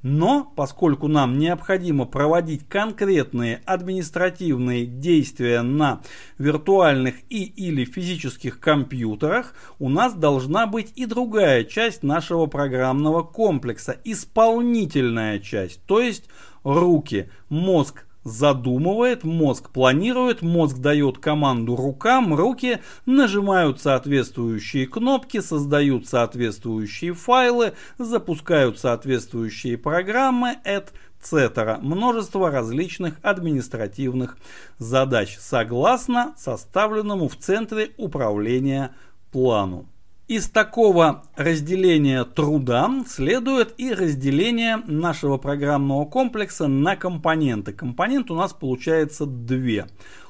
Но 0.03 0.53
поскольку 0.57 1.07
нам 1.07 1.39
необходимо 1.39 2.07
проводить 2.07 2.69
конкретные 2.69 3.63
административные 3.65 4.85
действия 4.85 5.63
на 5.63 6.01
виртуальных 6.39 7.15
и 7.31 7.45
или 7.45 7.85
физических 7.85 8.59
компьютерах, 8.59 9.55
у 9.79 9.89
нас 9.89 10.15
должна 10.15 10.67
быть 10.67 10.93
и 10.97 11.07
другая 11.07 11.63
часть 11.65 12.03
нашего 12.03 12.47
программного 12.47 13.23
комплекса, 13.23 13.97
исполнительная 14.05 15.39
часть, 15.39 15.81
то 15.87 16.01
есть 16.01 16.29
руки, 16.65 17.31
мозг 17.49 18.05
задумывает, 18.25 19.25
мозг 19.25 19.71
планирует, 19.71 20.43
мозг 20.43 20.79
дает 20.79 21.19
команду 21.19 21.77
рукам, 21.77 22.35
руки 22.35 22.81
нажимают 23.07 23.81
соответствующие 23.81 24.87
кнопки, 24.87 25.41
создают 25.41 26.09
соответствующие 26.09 27.15
файлы, 27.15 27.73
запускают 27.99 28.79
соответствующие 28.79 29.77
программы, 29.77 30.57
etc. 30.65 31.79
Множество 31.81 32.51
различных 32.51 33.19
административных 33.23 34.37
задач, 34.79 35.37
согласно 35.39 36.35
составленному 36.37 37.29
в 37.29 37.37
центре 37.37 37.91
управления 37.97 38.95
плану. 39.33 39.87
Из 40.33 40.49
такого 40.49 41.25
разделения 41.37 42.25
труда 42.25 42.89
следует 43.07 43.75
и 43.77 43.93
разделение 43.93 44.79
нашего 44.87 45.37
программного 45.37 46.07
комплекса 46.07 46.69
на 46.69 46.97
компоненты. 46.97 47.75
Компонент 47.75 48.31
у 48.31 48.35
нас 48.35 48.55
получается 48.55 49.27
две. 49.27 49.89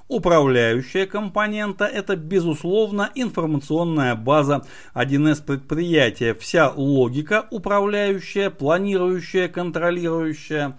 Управляющая 0.08 1.06
компонента– 1.06 1.84
это, 1.86 2.16
безусловно, 2.16 3.10
информационная 3.14 4.16
база 4.16 4.66
1С 4.94 5.44
предприятия. 5.44 6.34
Вся 6.34 6.72
логика 6.74 7.46
управляющая, 7.52 8.50
планирующая, 8.50 9.46
контролирующая 9.46 10.76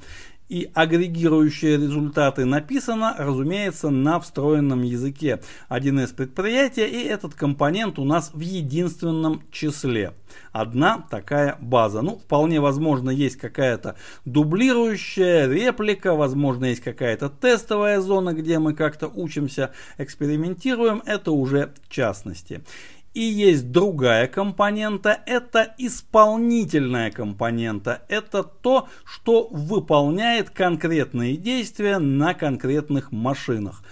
и 0.50 0.70
агрегирующие 0.74 1.78
результаты 1.78 2.46
написано, 2.46 3.16
разумеется, 3.18 3.90
на 3.90 4.20
встроенном 4.20 4.84
языке 4.84 5.42
1С 5.70 6.14
предприятия, 6.16 6.88
и 6.88 7.04
этот 7.04 7.34
компонент 7.34 7.98
у 8.00 8.04
нас 8.04 8.32
в 8.34 8.40
единственном 8.40 9.44
числе. 9.52 10.14
Одна 10.52 11.06
такая 11.10 11.58
база. 11.60 12.02
Ну, 12.02 12.18
вполне 12.18 12.60
возможно, 12.60 13.10
есть 13.10 13.38
какая-то 13.38 13.96
дублирующая 14.26 15.48
реплика, 15.48 16.16
возможно, 16.16 16.66
есть 16.66 16.82
какая-то 16.82 17.30
тестовая 17.30 18.02
зона, 18.02 18.34
где 18.34 18.60
мы 18.60 18.74
как-то 18.74 19.08
учимся, 19.08 19.72
экспериментируем. 19.98 21.02
Это 21.06 21.32
уже 21.32 21.74
частности. 21.90 22.64
И 23.14 23.22
есть 23.22 23.72
другая 23.72 24.28
компонента, 24.28 25.20
это 25.28 25.76
исполнительная 25.78 27.12
компонента. 27.12 28.02
Это 28.10 28.44
то, 28.44 28.90
что 29.06 29.48
выполняет 29.52 30.50
конкретные 30.50 31.38
действия 31.38 32.00
на 32.00 32.34
конкретных 32.34 33.12
машинах. 33.12 33.84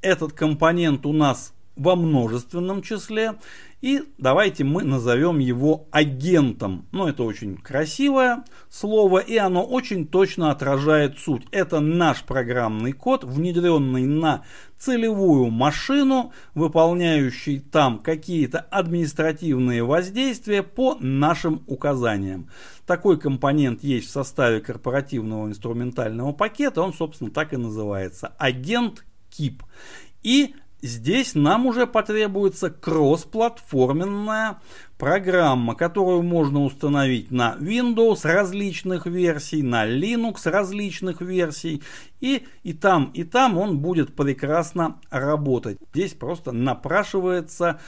Этот 0.00 0.32
компонент 0.32 1.06
у 1.06 1.12
нас 1.12 1.52
во 1.74 1.96
множественном 1.96 2.82
числе. 2.82 3.34
И 3.80 4.02
давайте 4.18 4.62
мы 4.62 4.82
назовем 4.82 5.38
его 5.38 5.88
агентом. 5.90 6.86
Ну, 6.92 7.06
это 7.06 7.22
очень 7.22 7.56
красивое 7.56 8.44
слово, 8.68 9.20
и 9.20 9.36
оно 9.36 9.64
очень 9.64 10.06
точно 10.06 10.50
отражает 10.50 11.18
суть. 11.18 11.46
Это 11.50 11.80
наш 11.80 12.22
программный 12.24 12.92
код, 12.92 13.24
внедренный 13.24 14.04
на 14.04 14.44
целевую 14.78 15.50
машину, 15.50 16.32
выполняющий 16.54 17.58
там 17.58 18.00
какие-то 18.00 18.60
административные 18.60 19.82
воздействия 19.82 20.62
по 20.62 20.96
нашим 21.00 21.62
указаниям. 21.66 22.50
Такой 22.86 23.18
компонент 23.18 23.82
есть 23.82 24.08
в 24.08 24.12
составе 24.12 24.60
корпоративного 24.60 25.46
инструментального 25.48 26.32
пакета, 26.32 26.82
он, 26.82 26.92
собственно, 26.92 27.30
так 27.30 27.54
и 27.54 27.56
называется. 27.56 28.34
Агент 28.38 29.06
КИП. 29.30 29.62
И 30.22 30.54
Здесь 30.82 31.34
нам 31.34 31.66
уже 31.66 31.86
потребуется 31.86 32.70
кроссплатформенная 32.70 34.60
программа, 34.98 35.74
которую 35.74 36.22
можно 36.22 36.64
установить 36.64 37.30
на 37.30 37.56
Windows 37.58 38.20
различных 38.22 39.06
версий, 39.06 39.62
на 39.62 39.86
Linux 39.86 40.48
различных 40.48 41.20
версий. 41.20 41.82
И, 42.20 42.46
и 42.62 42.72
там, 42.72 43.10
и 43.12 43.24
там 43.24 43.58
он 43.58 43.78
будет 43.78 44.14
прекрасно 44.16 45.00
работать. 45.10 45.78
Здесь 45.92 46.14
просто 46.14 46.52
напрашивается 46.52 47.80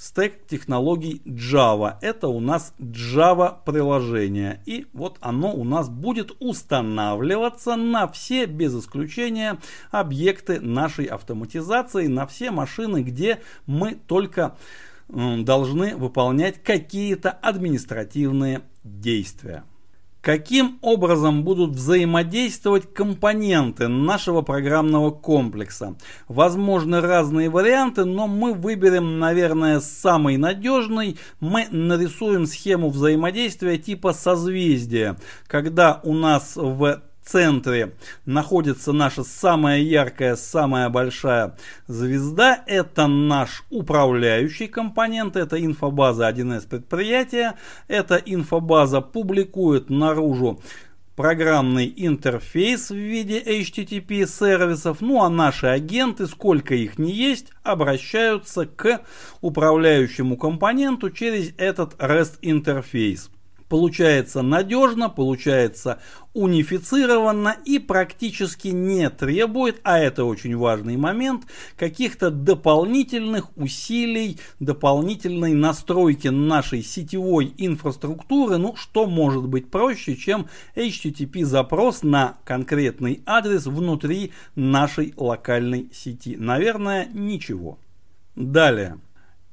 стек 0.00 0.46
технологий 0.46 1.20
Java. 1.26 1.98
Это 2.00 2.28
у 2.28 2.40
нас 2.40 2.72
Java 2.78 3.54
приложение. 3.66 4.62
И 4.64 4.86
вот 4.94 5.18
оно 5.20 5.52
у 5.52 5.62
нас 5.62 5.90
будет 5.90 6.32
устанавливаться 6.40 7.76
на 7.76 8.08
все, 8.08 8.46
без 8.46 8.74
исключения, 8.74 9.58
объекты 9.90 10.58
нашей 10.58 11.04
автоматизации, 11.04 12.06
на 12.06 12.26
все 12.26 12.50
машины, 12.50 13.02
где 13.02 13.42
мы 13.66 13.94
только 13.94 14.56
должны 15.08 15.94
выполнять 15.96 16.62
какие-то 16.62 17.30
административные 17.30 18.62
действия. 18.82 19.64
Каким 20.22 20.78
образом 20.82 21.44
будут 21.44 21.70
взаимодействовать 21.70 22.92
компоненты 22.92 23.88
нашего 23.88 24.42
программного 24.42 25.10
комплекса? 25.10 25.96
Возможны 26.28 27.00
разные 27.00 27.48
варианты, 27.48 28.04
но 28.04 28.26
мы 28.26 28.52
выберем, 28.52 29.18
наверное, 29.18 29.80
самый 29.80 30.36
надежный. 30.36 31.18
Мы 31.40 31.68
нарисуем 31.70 32.44
схему 32.44 32.90
взаимодействия 32.90 33.78
типа 33.78 34.12
созвездия, 34.12 35.16
когда 35.46 36.00
у 36.04 36.12
нас 36.12 36.52
в 36.54 37.00
центре 37.22 37.94
находится 38.26 38.92
наша 38.92 39.24
самая 39.24 39.80
яркая, 39.80 40.36
самая 40.36 40.88
большая 40.88 41.56
звезда. 41.86 42.62
Это 42.66 43.06
наш 43.06 43.64
управляющий 43.70 44.66
компонент, 44.66 45.36
это 45.36 45.64
инфобаза 45.64 46.28
1С 46.30 46.68
предприятия. 46.68 47.54
Эта 47.88 48.16
инфобаза 48.16 49.00
публикует 49.00 49.90
наружу 49.90 50.60
программный 51.20 51.92
интерфейс 51.94 52.88
в 52.88 52.94
виде 52.94 53.38
HTTP 53.40 54.26
сервисов, 54.26 55.02
ну 55.02 55.22
а 55.22 55.28
наши 55.28 55.66
агенты, 55.66 56.26
сколько 56.26 56.74
их 56.74 56.98
не 56.98 57.12
есть, 57.12 57.48
обращаются 57.62 58.64
к 58.64 59.02
управляющему 59.42 60.38
компоненту 60.38 61.10
через 61.10 61.52
этот 61.58 61.92
REST 62.00 62.38
интерфейс 62.40 63.30
получается 63.70 64.42
надежно, 64.42 65.08
получается 65.08 66.00
унифицированно 66.34 67.56
и 67.64 67.78
практически 67.78 68.68
не 68.68 69.08
требует, 69.10 69.80
а 69.84 69.98
это 69.98 70.24
очень 70.24 70.56
важный 70.56 70.96
момент, 70.96 71.44
каких-то 71.76 72.30
дополнительных 72.30 73.56
усилий, 73.56 74.38
дополнительной 74.58 75.54
настройки 75.54 76.28
нашей 76.28 76.82
сетевой 76.82 77.54
инфраструктуры. 77.58 78.58
Ну, 78.58 78.74
что 78.74 79.06
может 79.06 79.46
быть 79.46 79.70
проще, 79.70 80.16
чем 80.16 80.48
HTTP 80.74 81.44
запрос 81.44 82.02
на 82.02 82.38
конкретный 82.44 83.22
адрес 83.24 83.66
внутри 83.66 84.32
нашей 84.56 85.14
локальной 85.16 85.90
сети? 85.94 86.36
Наверное, 86.36 87.08
ничего. 87.12 87.78
Далее. 88.34 88.98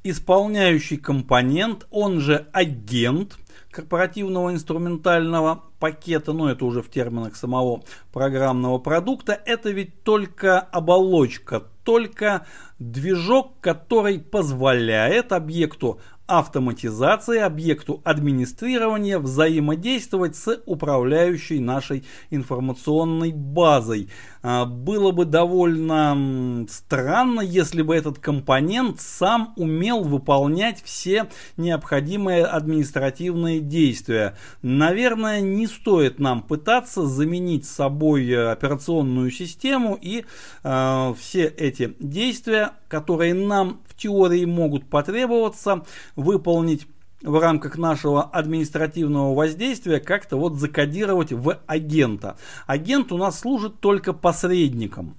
Исполняющий 0.03 0.97
компонент, 0.97 1.85
он 1.91 2.19
же 2.19 2.47
агент– 2.51 3.37
корпоративного 3.71 4.51
инструментального 4.51 5.63
пакета, 5.79 6.33
но 6.33 6.49
это 6.49 6.65
уже 6.65 6.81
в 6.81 6.89
терминах 6.89 7.35
самого 7.35 7.83
программного 8.11 8.79
продукта, 8.79 9.39
это 9.45 9.69
ведь 9.69 10.03
только 10.03 10.59
оболочка, 10.59 11.63
только 11.83 12.45
движок, 12.79 13.59
который 13.61 14.19
позволяет 14.19 15.31
объекту 15.31 15.99
автоматизации, 16.27 17.39
объекту 17.39 18.01
администрирования 18.03 19.17
взаимодействовать 19.17 20.35
с 20.35 20.61
управляющей 20.65 21.59
нашей 21.59 22.03
информационной 22.29 23.31
базой. 23.31 24.09
А, 24.43 24.65
было 24.65 25.11
бы 25.11 25.23
довольно 25.23 26.65
странно, 26.69 27.39
если 27.39 27.81
бы 27.81 27.95
этот 27.95 28.19
компонент 28.19 28.99
сам 28.99 29.53
умел 29.55 30.03
выполнять 30.03 30.81
все 30.83 31.29
необходимые 31.55 32.43
административные 32.43 33.46
действия. 33.55 34.35
Наверное, 34.61 35.41
не 35.41 35.67
стоит 35.67 36.19
нам 36.19 36.41
пытаться 36.41 37.05
заменить 37.05 37.65
собой 37.65 38.29
э, 38.29 38.51
операционную 38.51 39.31
систему 39.31 39.97
и 39.99 40.25
э, 40.63 41.13
все 41.19 41.45
эти 41.45 41.95
действия, 41.99 42.71
которые 42.87 43.33
нам 43.33 43.81
теории 43.97 44.45
могут 44.45 44.85
потребоваться 44.89 45.83
выполнить 46.15 46.87
в 47.21 47.39
рамках 47.39 47.77
нашего 47.77 48.23
административного 48.23 49.33
воздействия 49.33 49.99
как-то 49.99 50.37
вот 50.37 50.55
закодировать 50.55 51.31
в 51.31 51.59
агента. 51.65 52.37
Агент 52.67 53.11
у 53.11 53.17
нас 53.17 53.39
служит 53.39 53.79
только 53.79 54.13
посредником. 54.13 55.15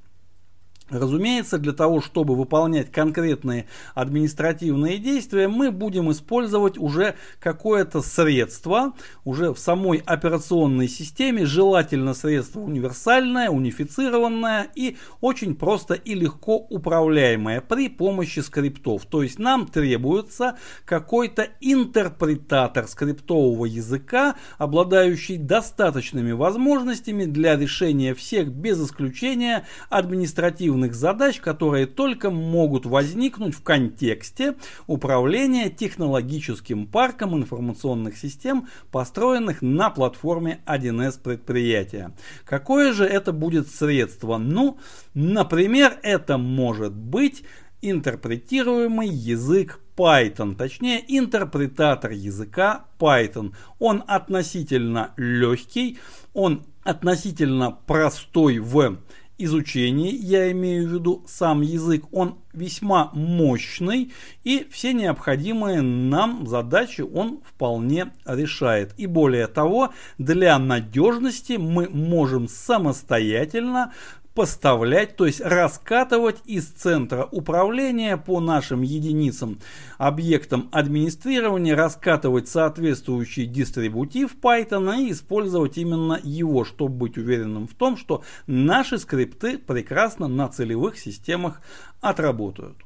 Разумеется, 0.90 1.59
для 1.59 1.72
того, 1.72 2.01
чтобы 2.01 2.35
выполнять 2.35 2.90
конкретные 2.90 3.66
административные 3.94 4.96
действия, 4.96 5.46
мы 5.46 5.70
будем 5.70 6.11
использовать 6.11 6.79
уже 6.79 7.14
какое-то 7.40 8.01
средство, 8.01 8.94
уже 9.24 9.53
в 9.53 9.59
самой 9.59 10.03
операционной 10.07 10.88
системе, 10.88 11.44
желательно 11.44 12.14
средство 12.14 12.61
универсальное, 12.61 13.51
унифицированное 13.51 14.68
и 14.74 14.96
очень 15.20 15.55
просто 15.55 15.92
и 15.92 16.14
легко 16.14 16.57
управляемое 16.57 17.61
при 17.61 17.90
помощи 17.90 18.40
скриптов. 18.40 19.05
То 19.05 19.22
есть 19.22 19.38
нам 19.38 19.66
требуется 19.66 20.57
какой-то 20.87 21.48
интерпретатор 21.61 22.88
скриптового 22.88 23.66
языка, 23.66 24.37
обладающий 24.57 25.37
достаточными 25.37 26.33
возможностями 26.33 27.27
для 27.27 27.57
решения 27.57 28.14
всех 28.14 28.48
без 28.48 28.83
исключения 28.83 29.66
административных 29.90 30.78
оперативных 30.79 30.95
задач, 30.95 31.41
которые 31.41 31.87
только 31.87 32.31
могут 32.31 32.87
возникнуть 32.87 33.55
в 33.55 33.62
контексте 33.62 34.55
управления 34.87 35.71
технологическим 35.71 36.87
парком 36.87 37.37
информационных 37.37 38.17
систем, 38.17 38.69
построенных 38.91 39.62
на 39.62 39.91
платформе 39.91 40.61
1С 40.67 41.21
предприятия. 41.21 42.12
Какое 42.45 42.93
же 42.93 43.05
это 43.05 43.33
будет 43.33 43.69
средство? 43.69 44.38
Ну, 44.38 44.79
например, 45.14 45.99
это 46.03 46.38
может 46.38 46.95
быть 46.95 47.45
интерпретируемый 47.81 49.09
язык 49.09 49.81
Python, 49.97 50.55
точнее 50.57 51.03
интерпретатор 51.09 52.12
языка 52.12 52.85
Python. 52.99 53.53
Он 53.79 54.05
относительно 54.07 55.12
легкий, 55.17 55.99
он 56.35 56.67
относительно 56.85 57.73
простой 57.87 58.59
в 58.59 58.99
изучении, 59.38 60.14
я 60.14 60.51
имею 60.53 60.88
в 60.88 60.92
виду 60.92 61.24
сам 61.27 61.62
язык, 61.62 62.05
он 62.12 62.38
весьма 62.53 63.11
мощный 63.14 64.12
и 64.44 64.66
все 64.70 64.92
необходимые 64.92 65.81
нам 65.81 66.46
задачи 66.46 67.03
он 67.03 67.40
вполне 67.44 68.12
решает. 68.27 68.94
И 68.98 69.07
более 69.07 69.46
того, 69.46 69.92
для 70.18 70.59
надежности 70.59 71.53
мы 71.53 71.88
можем 71.88 72.48
самостоятельно 72.48 73.92
поставлять, 74.38 75.16
то 75.16 75.27
есть 75.27 75.40
раскатывать 75.40 76.37
из 76.44 76.66
центра 76.66 77.29
управления 77.33 78.16
по 78.16 78.38
нашим 78.38 78.83
единицам, 78.83 79.59
объектам 79.96 80.68
администрирования, 80.70 81.74
раскатывать 81.74 82.48
соответствующий 82.48 83.46
дистрибутив 83.46 84.37
Python 84.40 84.96
и 84.96 85.11
использовать 85.11 85.77
именно 85.77 86.20
его, 86.22 86.64
чтобы 86.64 86.94
быть 86.94 87.18
уверенным 87.18 87.66
в 87.66 87.74
том, 87.74 87.96
что 87.96 88.22
наши 88.46 88.98
скрипты 88.98 89.59
прекрасно 89.59 90.29
на 90.29 90.46
целевых 90.46 91.01
системах 91.01 91.61
отработают. 92.01 92.77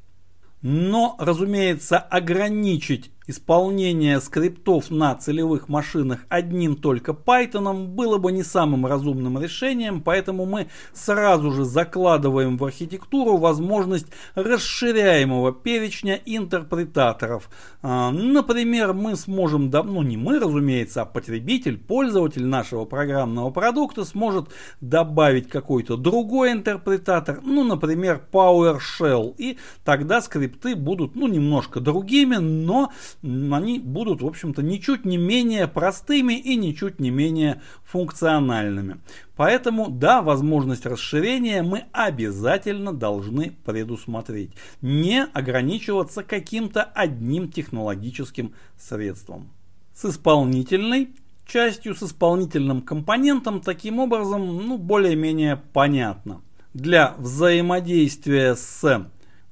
Но, 0.62 1.16
разумеется, 1.18 1.98
ограничить 1.98 3.10
исполнение 3.26 4.20
скриптов 4.20 4.90
на 4.90 5.14
целевых 5.14 5.68
машинах 5.68 6.20
одним 6.28 6.76
только 6.76 7.12
Python 7.12 7.86
было 7.86 8.18
бы 8.18 8.32
не 8.32 8.42
самым 8.42 8.86
разумным 8.86 9.40
решением, 9.40 10.00
поэтому 10.00 10.46
мы 10.46 10.68
сразу 10.92 11.52
же 11.52 11.64
закладываем 11.64 12.56
в 12.56 12.64
архитектуру 12.64 13.36
возможность 13.36 14.06
расширяемого 14.34 15.52
перечня 15.52 16.18
интерпретаторов. 16.24 17.50
А, 17.82 18.10
например, 18.10 18.92
мы 18.92 19.16
сможем, 19.16 19.70
ну 19.70 20.02
не 20.02 20.16
мы, 20.16 20.38
разумеется, 20.38 21.02
а 21.02 21.04
потребитель, 21.04 21.78
пользователь 21.78 22.44
нашего 22.44 22.84
программного 22.84 23.50
продукта 23.50 24.04
сможет 24.04 24.48
добавить 24.80 25.48
какой-то 25.48 25.96
другой 25.96 26.52
интерпретатор, 26.52 27.40
ну, 27.42 27.64
например, 27.64 28.22
PowerShell, 28.32 29.34
и 29.38 29.58
тогда 29.84 30.20
скрипты 30.20 30.76
будут, 30.76 31.14
ну, 31.14 31.28
немножко 31.28 31.80
другими, 31.80 32.36
но 32.36 32.92
они 33.22 33.78
будут, 33.78 34.22
в 34.22 34.26
общем-то, 34.26 34.62
ничуть 34.62 35.04
не 35.04 35.16
менее 35.16 35.68
простыми 35.68 36.34
и 36.34 36.56
ничуть 36.56 37.00
не 37.00 37.10
менее 37.10 37.60
функциональными. 37.84 38.98
Поэтому, 39.36 39.88
да, 39.88 40.22
возможность 40.22 40.86
расширения 40.86 41.62
мы 41.62 41.84
обязательно 41.92 42.92
должны 42.92 43.52
предусмотреть. 43.64 44.52
Не 44.80 45.24
ограничиваться 45.24 46.22
каким-то 46.22 46.82
одним 46.82 47.50
технологическим 47.50 48.52
средством. 48.78 49.50
С 49.94 50.04
исполнительной 50.04 51.10
частью, 51.46 51.94
с 51.94 52.02
исполнительным 52.02 52.82
компонентом, 52.82 53.60
таким 53.60 53.98
образом, 53.98 54.66
ну, 54.66 54.78
более-менее 54.78 55.60
понятно. 55.72 56.40
Для 56.74 57.14
взаимодействия 57.18 58.54
с 58.54 59.06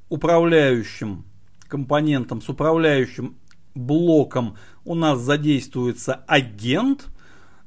управляющим 0.08 1.24
компонентом, 1.68 2.42
с 2.42 2.48
управляющим 2.48 3.36
блоком 3.74 4.56
у 4.84 4.94
нас 4.94 5.20
задействуется 5.20 6.14
агент. 6.26 7.06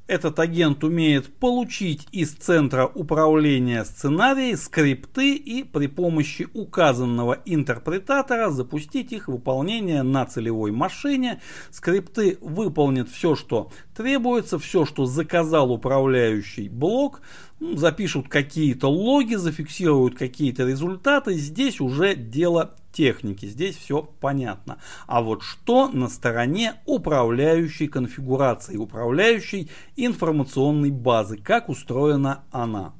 Этот 0.06 0.38
агент 0.38 0.84
умеет 0.84 1.34
получить 1.38 2.06
из 2.12 2.32
центра 2.32 2.84
управления 2.84 3.86
сценарии 3.86 4.54
скрипты 4.54 5.34
и 5.34 5.62
при 5.62 5.86
помощи 5.86 6.46
указанного 6.52 7.38
интерпретатора 7.46 8.50
запустить 8.50 9.12
их 9.12 9.28
выполнение 9.28 10.02
на 10.02 10.26
целевой 10.26 10.72
машине. 10.72 11.40
Скрипты 11.70 12.36
выполнят 12.42 13.08
все, 13.08 13.34
что 13.34 13.70
требуется, 13.96 14.58
все, 14.58 14.84
что 14.84 15.06
заказал 15.06 15.72
управляющий 15.72 16.68
блок, 16.68 17.22
ну, 17.58 17.78
запишут 17.78 18.28
какие-то 18.28 18.88
логи, 18.88 19.36
зафиксируют 19.36 20.18
какие-то 20.18 20.66
результаты. 20.66 21.32
Здесь 21.32 21.80
уже 21.80 22.14
дело 22.14 22.74
техники. 22.94 23.46
Здесь 23.46 23.76
все 23.76 24.02
понятно. 24.20 24.78
А 25.06 25.20
вот 25.20 25.42
что 25.42 25.88
на 25.88 26.08
стороне 26.08 26.76
управляющей 26.86 27.88
конфигурации, 27.88 28.76
управляющей 28.76 29.70
информационной 29.96 30.90
базы, 30.90 31.36
как 31.36 31.68
устроена 31.68 32.44
она? 32.50 32.94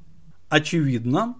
Очевидно, 0.49 1.37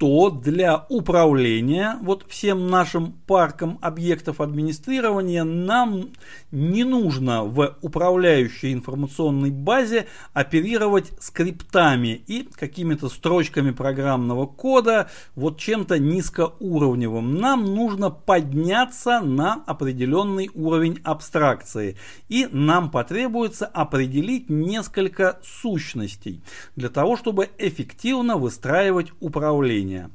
то 0.00 0.30
для 0.30 0.86
управления 0.88 1.98
вот 2.00 2.24
всем 2.26 2.68
нашим 2.68 3.12
парком 3.26 3.78
объектов 3.82 4.40
администрирования 4.40 5.44
нам 5.44 6.08
не 6.50 6.84
нужно 6.84 7.44
в 7.44 7.76
управляющей 7.82 8.72
информационной 8.72 9.50
базе 9.50 10.06
оперировать 10.32 11.12
скриптами 11.20 12.22
и 12.26 12.48
какими-то 12.50 13.10
строчками 13.10 13.72
программного 13.72 14.46
кода, 14.46 15.10
вот 15.34 15.58
чем-то 15.58 15.98
низкоуровневым. 15.98 17.34
Нам 17.34 17.66
нужно 17.66 18.08
подняться 18.08 19.20
на 19.20 19.62
определенный 19.66 20.48
уровень 20.54 20.98
абстракции. 21.04 21.98
И 22.30 22.48
нам 22.50 22.90
потребуется 22.90 23.66
определить 23.66 24.48
несколько 24.48 25.40
сущностей 25.44 26.42
для 26.74 26.88
того, 26.88 27.18
чтобы 27.18 27.50
эффективно 27.58 28.38
выстраивать 28.38 29.12
управление 29.20 29.89
управления. 29.90 30.10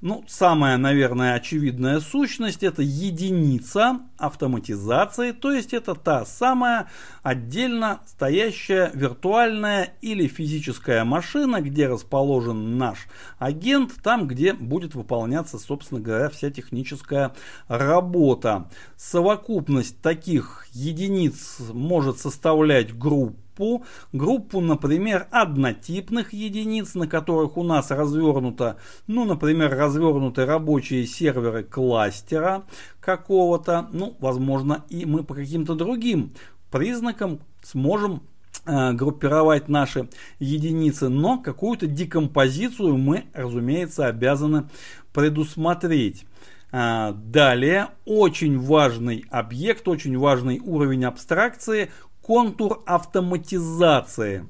Ну, 0.00 0.24
самая, 0.26 0.78
наверное, 0.78 1.34
очевидная 1.34 2.00
сущность 2.00 2.64
это 2.64 2.82
единица 2.82 4.00
автоматизации, 4.18 5.30
то 5.30 5.52
есть 5.52 5.72
это 5.72 5.94
та 5.94 6.24
самая 6.24 6.88
отдельно 7.22 8.00
стоящая 8.08 8.90
виртуальная 8.94 9.94
или 10.00 10.26
физическая 10.26 11.04
машина, 11.04 11.60
где 11.60 11.86
расположен 11.86 12.78
наш 12.78 13.06
агент, 13.38 13.92
там, 14.02 14.26
где 14.26 14.54
будет 14.54 14.96
выполняться, 14.96 15.56
собственно 15.56 16.00
говоря, 16.00 16.30
вся 16.30 16.50
техническая 16.50 17.32
работа. 17.68 18.68
Совокупность 18.96 20.02
таких 20.02 20.66
единиц 20.72 21.58
может 21.72 22.18
составлять 22.18 22.98
группу 22.98 23.36
группу, 23.62 23.84
группу, 24.12 24.60
например, 24.60 25.26
однотипных 25.30 26.32
единиц, 26.32 26.94
на 26.94 27.06
которых 27.06 27.56
у 27.56 27.62
нас 27.62 27.90
развернуто, 27.90 28.76
ну, 29.06 29.24
например, 29.24 29.70
развернуты 29.76 30.44
рабочие 30.44 31.06
серверы 31.06 31.62
кластера 31.62 32.64
какого-то, 33.00 33.88
ну, 33.92 34.16
возможно, 34.20 34.84
и 34.88 35.06
мы 35.06 35.22
по 35.22 35.34
каким-то 35.34 35.74
другим 35.74 36.32
признакам 36.70 37.40
сможем 37.62 38.22
э, 38.66 38.92
группировать 38.92 39.68
наши 39.68 40.08
единицы, 40.38 41.08
но 41.08 41.38
какую-то 41.38 41.86
декомпозицию 41.86 42.96
мы, 42.96 43.24
разумеется, 43.32 44.06
обязаны 44.06 44.68
предусмотреть. 45.12 46.24
Э, 46.72 47.12
далее, 47.12 47.88
очень 48.06 48.58
важный 48.58 49.24
объект, 49.30 49.86
очень 49.88 50.16
важный 50.16 50.58
уровень 50.60 51.04
абстракции 51.04 51.90
контур 52.22 52.82
автоматизации. 52.86 54.46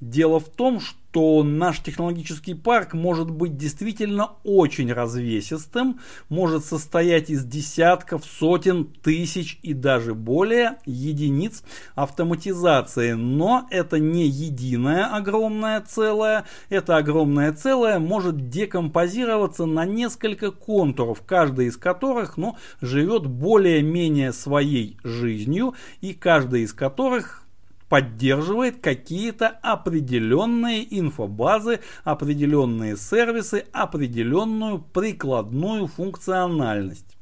Дело 0.00 0.38
в 0.38 0.48
том, 0.48 0.80
что 0.80 1.42
наш 1.42 1.80
технологический 1.80 2.54
парк 2.54 2.94
может 2.94 3.30
быть 3.30 3.56
действительно 3.56 4.30
очень 4.44 4.92
развесистым, 4.92 5.98
может 6.28 6.64
состоять 6.64 7.30
из 7.30 7.44
десятков, 7.44 8.24
сотен, 8.24 8.84
тысяч 8.84 9.58
и 9.62 9.74
даже 9.74 10.14
более 10.14 10.76
единиц 10.86 11.64
автоматизации. 11.96 13.14
Но 13.14 13.66
это 13.72 13.98
не 13.98 14.28
единое 14.28 15.06
огромное 15.06 15.80
целое, 15.80 16.44
это 16.68 16.96
огромное 16.96 17.52
целое 17.52 17.98
может 17.98 18.50
декомпозироваться 18.50 19.66
на 19.66 19.84
несколько 19.84 20.52
контуров, 20.52 21.22
каждый 21.26 21.66
из 21.66 21.76
которых 21.76 22.36
ну, 22.36 22.56
живет 22.80 23.26
более-менее 23.26 24.32
своей 24.32 24.96
жизнью 25.02 25.74
и 26.00 26.14
каждый 26.14 26.62
из 26.62 26.72
которых 26.72 27.47
поддерживает 27.88 28.80
какие-то 28.80 29.48
определенные 29.48 30.86
инфобазы, 30.98 31.80
определенные 32.04 32.96
сервисы, 32.96 33.64
определенную 33.72 34.80
прикладную 34.80 35.86
функциональность, 35.86 37.16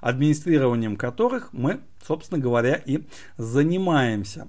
администрированием 0.00 0.96
которых 0.96 1.52
мы, 1.52 1.80
собственно 2.06 2.40
говоря, 2.40 2.74
и 2.74 3.04
занимаемся. 3.36 4.48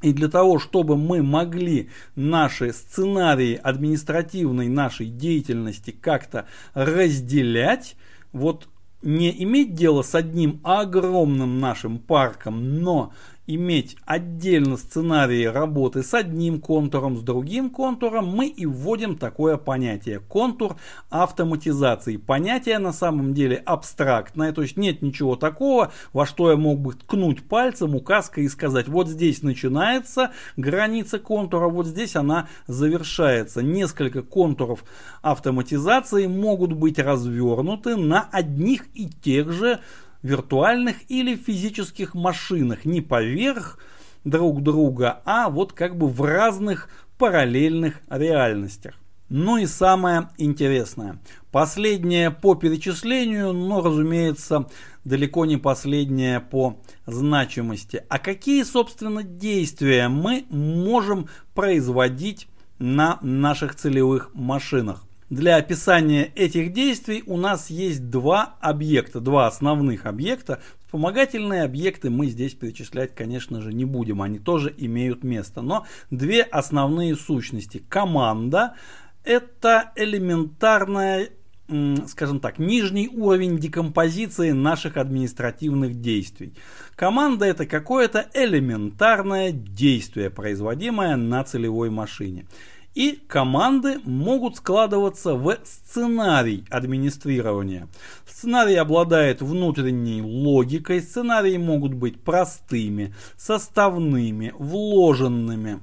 И 0.00 0.12
для 0.12 0.28
того, 0.28 0.60
чтобы 0.60 0.96
мы 0.96 1.22
могли 1.22 1.90
наши 2.14 2.72
сценарии 2.72 3.56
административной 3.60 4.68
нашей 4.68 5.06
деятельности 5.06 5.90
как-то 5.90 6.46
разделять, 6.74 7.96
вот 8.32 8.68
не 9.02 9.42
иметь 9.42 9.74
дело 9.74 10.02
с 10.02 10.14
одним 10.14 10.60
огромным 10.62 11.58
нашим 11.58 11.98
парком, 11.98 12.80
но 12.80 13.12
иметь 13.48 13.96
отдельно 14.04 14.76
сценарии 14.76 15.44
работы 15.44 16.02
с 16.02 16.12
одним 16.12 16.60
контуром, 16.60 17.16
с 17.16 17.22
другим 17.22 17.70
контуром, 17.70 18.26
мы 18.26 18.46
и 18.46 18.66
вводим 18.66 19.16
такое 19.16 19.56
понятие 19.56 20.20
контур 20.20 20.76
автоматизации. 21.08 22.18
Понятие 22.18 22.78
на 22.78 22.92
самом 22.92 23.32
деле 23.32 23.56
абстрактное, 23.56 24.52
то 24.52 24.60
есть 24.60 24.76
нет 24.76 25.00
ничего 25.00 25.34
такого, 25.34 25.92
во 26.12 26.26
что 26.26 26.50
я 26.50 26.56
мог 26.56 26.78
бы 26.78 26.92
ткнуть 26.92 27.42
пальцем, 27.42 27.94
указкой 27.94 28.44
и 28.44 28.48
сказать, 28.48 28.86
вот 28.86 29.08
здесь 29.08 29.42
начинается 29.42 30.32
граница 30.58 31.18
контура, 31.18 31.68
вот 31.68 31.86
здесь 31.86 32.16
она 32.16 32.48
завершается. 32.66 33.62
Несколько 33.62 34.22
контуров 34.22 34.84
автоматизации 35.22 36.26
могут 36.26 36.74
быть 36.74 36.98
развернуты 36.98 37.96
на 37.96 38.28
одних 38.30 38.88
и 38.94 39.08
тех 39.08 39.50
же 39.52 39.80
виртуальных 40.22 40.96
или 41.08 41.36
физических 41.36 42.14
машинах, 42.14 42.84
не 42.84 43.00
поверх 43.00 43.78
друг 44.24 44.62
друга, 44.62 45.22
а 45.24 45.48
вот 45.48 45.72
как 45.72 45.96
бы 45.96 46.08
в 46.08 46.22
разных 46.22 46.88
параллельных 47.18 48.00
реальностях. 48.08 48.94
Ну 49.28 49.58
и 49.58 49.66
самое 49.66 50.30
интересное. 50.38 51.18
Последнее 51.52 52.30
по 52.30 52.54
перечислению, 52.54 53.52
но, 53.52 53.82
разумеется, 53.82 54.66
далеко 55.04 55.44
не 55.44 55.58
последнее 55.58 56.40
по 56.40 56.80
значимости. 57.06 58.04
А 58.08 58.18
какие, 58.18 58.62
собственно, 58.62 59.22
действия 59.22 60.08
мы 60.08 60.46
можем 60.48 61.28
производить 61.54 62.48
на 62.78 63.18
наших 63.20 63.74
целевых 63.74 64.30
машинах? 64.34 65.04
Для 65.30 65.56
описания 65.56 66.32
этих 66.34 66.72
действий 66.72 67.22
у 67.26 67.36
нас 67.36 67.68
есть 67.68 68.08
два 68.08 68.56
объекта, 68.60 69.20
два 69.20 69.46
основных 69.46 70.06
объекта. 70.06 70.60
Вспомогательные 70.86 71.64
объекты 71.64 72.08
мы 72.08 72.28
здесь 72.28 72.54
перечислять, 72.54 73.14
конечно 73.14 73.60
же, 73.60 73.74
не 73.74 73.84
будем, 73.84 74.22
они 74.22 74.38
тоже 74.38 74.74
имеют 74.76 75.24
место. 75.24 75.60
Но 75.60 75.86
две 76.10 76.42
основные 76.42 77.14
сущности. 77.14 77.82
Команда– 77.88 78.74
это 79.24 79.92
элементарная 79.96 81.28
скажем 82.06 82.40
так, 82.40 82.58
нижний 82.58 83.08
уровень 83.08 83.58
декомпозиции 83.58 84.52
наших 84.52 84.96
административных 84.96 86.00
действий. 86.00 86.54
Команда 86.96 87.44
это 87.44 87.66
какое-то 87.66 88.26
элементарное 88.32 89.52
действие, 89.52 90.30
производимое 90.30 91.16
на 91.16 91.44
целевой 91.44 91.90
машине. 91.90 92.46
И 92.98 93.20
команды 93.28 94.00
могут 94.02 94.56
складываться 94.56 95.34
в 95.34 95.56
сценарий 95.62 96.64
администрирования. 96.68 97.86
Сценарий 98.26 98.74
обладает 98.74 99.40
внутренней 99.40 100.20
логикой, 100.20 101.00
сценарии 101.00 101.56
могут 101.58 101.94
быть 101.94 102.20
простыми, 102.20 103.14
составными, 103.36 104.52
вложенными. 104.58 105.78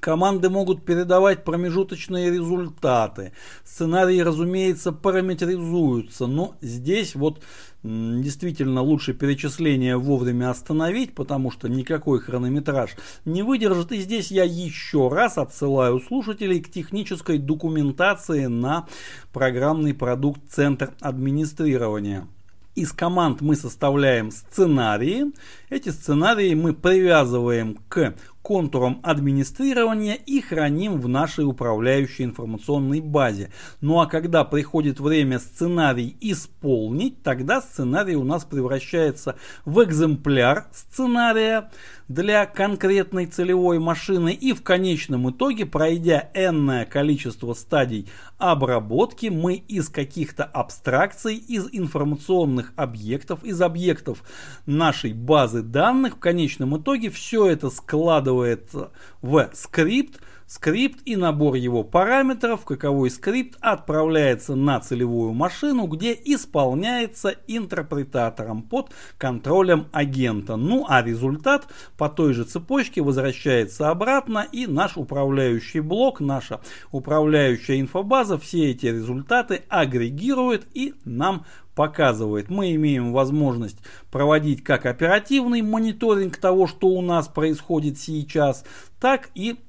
Команды 0.00 0.50
могут 0.50 0.84
передавать 0.84 1.44
промежуточные 1.44 2.30
результаты. 2.30 3.32
Сценарии, 3.64 4.20
разумеется, 4.20 4.92
параметризуются, 4.92 6.26
но 6.26 6.54
здесь 6.60 7.14
вот 7.14 7.42
действительно 7.82 8.82
лучше 8.82 9.14
перечисление 9.14 9.96
вовремя 9.96 10.50
остановить, 10.50 11.14
потому 11.14 11.50
что 11.50 11.68
никакой 11.68 12.20
хронометраж 12.20 12.90
не 13.24 13.42
выдержит. 13.42 13.92
И 13.92 14.00
здесь 14.00 14.30
я 14.30 14.44
еще 14.44 15.08
раз 15.08 15.38
отсылаю 15.38 16.00
слушателей 16.00 16.60
к 16.60 16.70
технической 16.70 17.38
документации 17.38 18.46
на 18.46 18.86
программный 19.32 19.94
продукт 19.94 20.40
Центр 20.50 20.92
администрирования. 21.00 22.26
Из 22.74 22.92
команд 22.92 23.40
мы 23.40 23.56
составляем 23.56 24.30
сценарии. 24.30 25.32
Эти 25.68 25.88
сценарии 25.88 26.54
мы 26.54 26.74
привязываем 26.74 27.76
к 27.88 28.14
контуром 28.48 29.00
администрирования 29.02 30.14
и 30.14 30.40
храним 30.40 31.02
в 31.02 31.06
нашей 31.06 31.44
управляющей 31.44 32.24
информационной 32.24 33.00
базе. 33.00 33.50
Ну 33.82 34.00
а 34.00 34.06
когда 34.06 34.42
приходит 34.42 35.00
время 35.00 35.38
сценарий 35.38 36.16
исполнить, 36.22 37.22
тогда 37.22 37.60
сценарий 37.60 38.16
у 38.16 38.24
нас 38.24 38.46
превращается 38.46 39.36
в 39.66 39.84
экземпляр 39.84 40.66
сценария 40.72 41.70
для 42.08 42.46
конкретной 42.46 43.26
целевой 43.26 43.78
машины 43.78 44.32
и 44.32 44.54
в 44.54 44.62
конечном 44.62 45.30
итоге, 45.30 45.66
пройдя 45.66 46.30
энное 46.32 46.86
количество 46.86 47.52
стадий 47.52 48.08
обработки, 48.38 49.26
мы 49.26 49.56
из 49.56 49.90
каких-то 49.90 50.44
абстракций, 50.44 51.36
из 51.36 51.68
информационных 51.70 52.72
объектов, 52.76 53.44
из 53.44 53.60
объектов 53.60 54.22
нашей 54.64 55.12
базы 55.12 55.60
данных, 55.60 56.16
в 56.16 56.18
конечном 56.18 56.78
итоге 56.78 57.10
все 57.10 57.46
это 57.46 57.68
складываем 57.68 58.37
складывается 58.38 58.90
в 59.20 59.50
скрипт, 59.52 60.20
скрипт 60.46 61.00
и 61.04 61.16
набор 61.16 61.54
его 61.56 61.82
параметров, 61.82 62.64
каковой 62.64 63.10
скрипт 63.10 63.58
отправляется 63.60 64.54
на 64.54 64.80
целевую 64.80 65.32
машину, 65.32 65.86
где 65.86 66.12
исполняется 66.12 67.34
интерпретатором 67.46 68.62
под 68.62 68.90
контролем 69.18 69.88
агента. 69.92 70.56
Ну 70.56 70.86
а 70.88 71.02
результат 71.02 71.66
по 71.96 72.08
той 72.08 72.32
же 72.32 72.44
цепочке 72.44 73.02
возвращается 73.02 73.90
обратно 73.90 74.46
и 74.50 74.66
наш 74.66 74.96
управляющий 74.96 75.80
блок, 75.80 76.20
наша 76.20 76.60
управляющая 76.92 77.80
инфобаза 77.80 78.38
все 78.38 78.70
эти 78.70 78.86
результаты 78.86 79.62
агрегирует 79.68 80.66
и 80.74 80.94
нам 81.04 81.44
показывает. 81.78 82.50
Мы 82.50 82.74
имеем 82.74 83.12
возможность 83.12 83.78
проводить 84.10 84.64
как 84.64 84.84
оперативный 84.84 85.62
мониторинг 85.62 86.36
того, 86.36 86.66
что 86.66 86.88
у 86.88 87.00
нас 87.02 87.28
происходит 87.28 88.00
сейчас, 88.00 88.64
так 88.98 89.30
и 89.36 89.60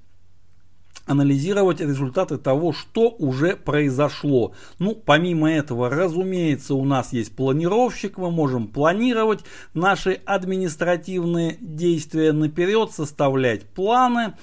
анализировать 1.06 1.82
результаты 1.82 2.40
того, 2.40 2.74
что 2.74 3.10
уже 3.20 3.56
произошло. 3.56 4.54
Ну, 4.80 4.96
помимо 4.96 5.52
этого, 5.52 5.88
разумеется, 5.88 6.74
у 6.74 6.84
нас 6.84 7.14
есть 7.14 7.36
планировщик, 7.36 8.18
мы 8.18 8.32
можем 8.32 8.70
планировать 8.70 9.42
наши 9.76 10.20
административные 10.26 11.58
действия 11.62 12.32
наперед, 12.32 12.92
составлять 12.92 13.70
планы 13.70 14.34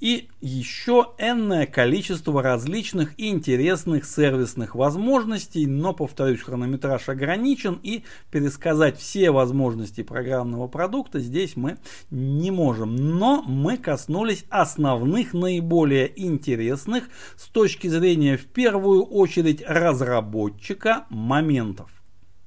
и 0.00 0.28
еще 0.40 1.12
энное 1.18 1.66
количество 1.66 2.42
различных 2.42 3.12
интересных 3.18 4.06
сервисных 4.06 4.74
возможностей, 4.74 5.66
но, 5.66 5.92
повторюсь, 5.92 6.40
хронометраж 6.40 7.08
ограничен 7.10 7.78
и 7.82 8.04
пересказать 8.30 8.98
все 8.98 9.30
возможности 9.30 10.02
программного 10.02 10.68
продукта 10.68 11.20
здесь 11.20 11.54
мы 11.54 11.76
не 12.10 12.50
можем. 12.50 12.96
Но 12.96 13.42
мы 13.42 13.76
коснулись 13.76 14.46
основных, 14.48 15.34
наиболее 15.34 16.10
интересных 16.16 17.04
с 17.36 17.48
точки 17.48 17.88
зрения 17.88 18.38
в 18.38 18.46
первую 18.46 19.04
очередь 19.04 19.62
разработчика 19.66 21.04
моментов. 21.10 21.90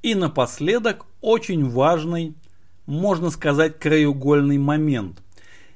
И 0.01 0.15
напоследок 0.15 1.05
очень 1.21 1.69
важный, 1.69 2.33
можно 2.87 3.29
сказать, 3.29 3.79
краеугольный 3.79 4.57
момент– 4.57 5.19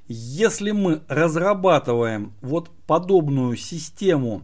если 0.08 0.72
мы 0.72 1.02
разрабатываем 1.08 2.34
вот 2.42 2.70
подобную 2.86 3.58
систему, 3.58 4.44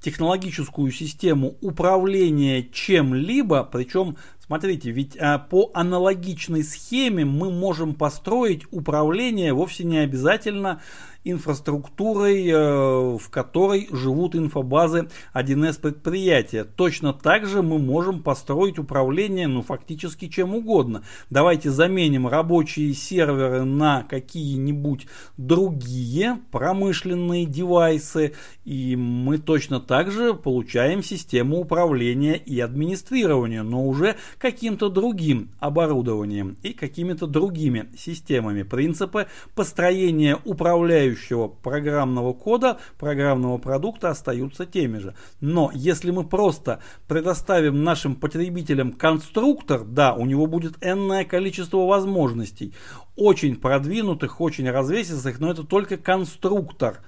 технологическую 0.00 0.92
систему 0.92 1.56
управления 1.62 2.62
чем-либо, 2.62 3.64
причем, 3.64 4.16
смотрите, 4.44 4.90
ведь 4.90 5.16
а, 5.16 5.38
по 5.38 5.70
аналогичной 5.72 6.62
схеме 6.62 7.24
мы 7.24 7.50
можем 7.50 7.94
построить 7.94 8.64
управление 8.70 9.54
вовсе 9.54 9.84
не 9.84 9.98
обязательно 9.98 10.82
инфраструктурой, 11.24 12.46
э, 12.46 13.16
в 13.16 13.30
которой 13.30 13.88
живут 13.90 14.36
инфобазы 14.36 15.08
1С 15.32 15.80
предприятия. 15.80 16.64
Точно 16.64 17.12
так 17.12 17.46
же 17.46 17.62
мы 17.62 17.78
можем 17.78 18.22
построить 18.22 18.78
управление, 18.78 19.48
ну, 19.48 19.62
фактически 19.62 20.28
чем 20.28 20.54
угодно. 20.54 21.02
Давайте 21.30 21.70
заменим 21.70 22.28
рабочие 22.28 22.92
серверы 22.92 23.64
на 23.64 24.02
какие-нибудь 24.02 25.06
другие 25.38 26.38
промышленные 26.50 27.46
девайсы, 27.46 28.34
и 28.64 28.94
мы 28.96 29.38
точно 29.38 29.80
так 29.80 30.10
же 30.10 30.34
получаем 30.34 31.02
систему 31.02 31.58
управления 31.58 32.34
и 32.36 32.60
администрирования, 32.60 33.62
но 33.62 33.86
уже 33.86 34.16
каким-то 34.38 34.90
другим 34.90 35.50
оборудованием 35.58 36.56
и 36.62 36.72
какими-то 36.72 37.26
другими 37.26 37.88
системами. 37.96 38.62
Принципы 38.62 39.26
построения 39.54 40.38
управляющих 40.44 41.13
составляющего 41.14 41.48
программного 41.48 42.32
кода, 42.32 42.78
программного 42.98 43.58
продукта 43.58 44.10
остаются 44.10 44.66
теми 44.66 44.98
же. 44.98 45.14
Но 45.40 45.70
если 45.74 46.10
мы 46.10 46.24
просто 46.24 46.80
предоставим 47.08 47.84
нашим 47.84 48.16
потребителям 48.16 48.92
конструктор, 48.92 49.84
да, 49.84 50.14
у 50.14 50.26
него 50.26 50.46
будет 50.46 50.74
энное 50.80 51.24
количество 51.24 51.86
возможностей, 51.86 52.74
очень 53.16 53.56
продвинутых, 53.56 54.40
очень 54.40 54.70
развесистых, 54.70 55.38
но 55.40 55.50
это 55.50 55.64
только 55.64 55.96
конструктор. 55.96 57.00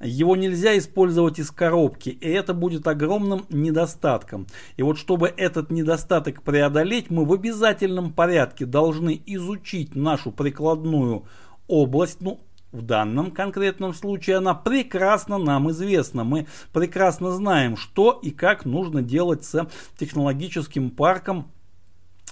Его 0.00 0.36
нельзя 0.36 0.76
использовать 0.76 1.38
из 1.38 1.50
коробки, 1.50 2.10
и 2.10 2.28
это 2.28 2.52
будет 2.52 2.86
огромным 2.86 3.46
недостатком. 3.48 4.46
И 4.76 4.82
вот 4.82 4.98
чтобы 4.98 5.32
этот 5.34 5.70
недостаток 5.70 6.42
преодолеть, 6.42 7.10
мы 7.10 7.24
в 7.24 7.32
обязательном 7.32 8.12
порядке 8.12 8.66
должны 8.66 9.22
изучить 9.24 9.94
нашу 9.94 10.32
прикладную 10.32 11.24
область, 11.68 12.20
ну, 12.20 12.40
в 12.74 12.82
данном 12.82 13.30
конкретном 13.30 13.94
случае 13.94 14.36
она 14.36 14.52
прекрасно 14.52 15.38
нам 15.38 15.70
известна. 15.70 16.24
Мы 16.24 16.46
прекрасно 16.72 17.30
знаем, 17.30 17.76
что 17.76 18.18
и 18.20 18.30
как 18.30 18.64
нужно 18.64 19.00
делать 19.00 19.44
с 19.44 19.68
технологическим 19.96 20.90
парком 20.90 21.50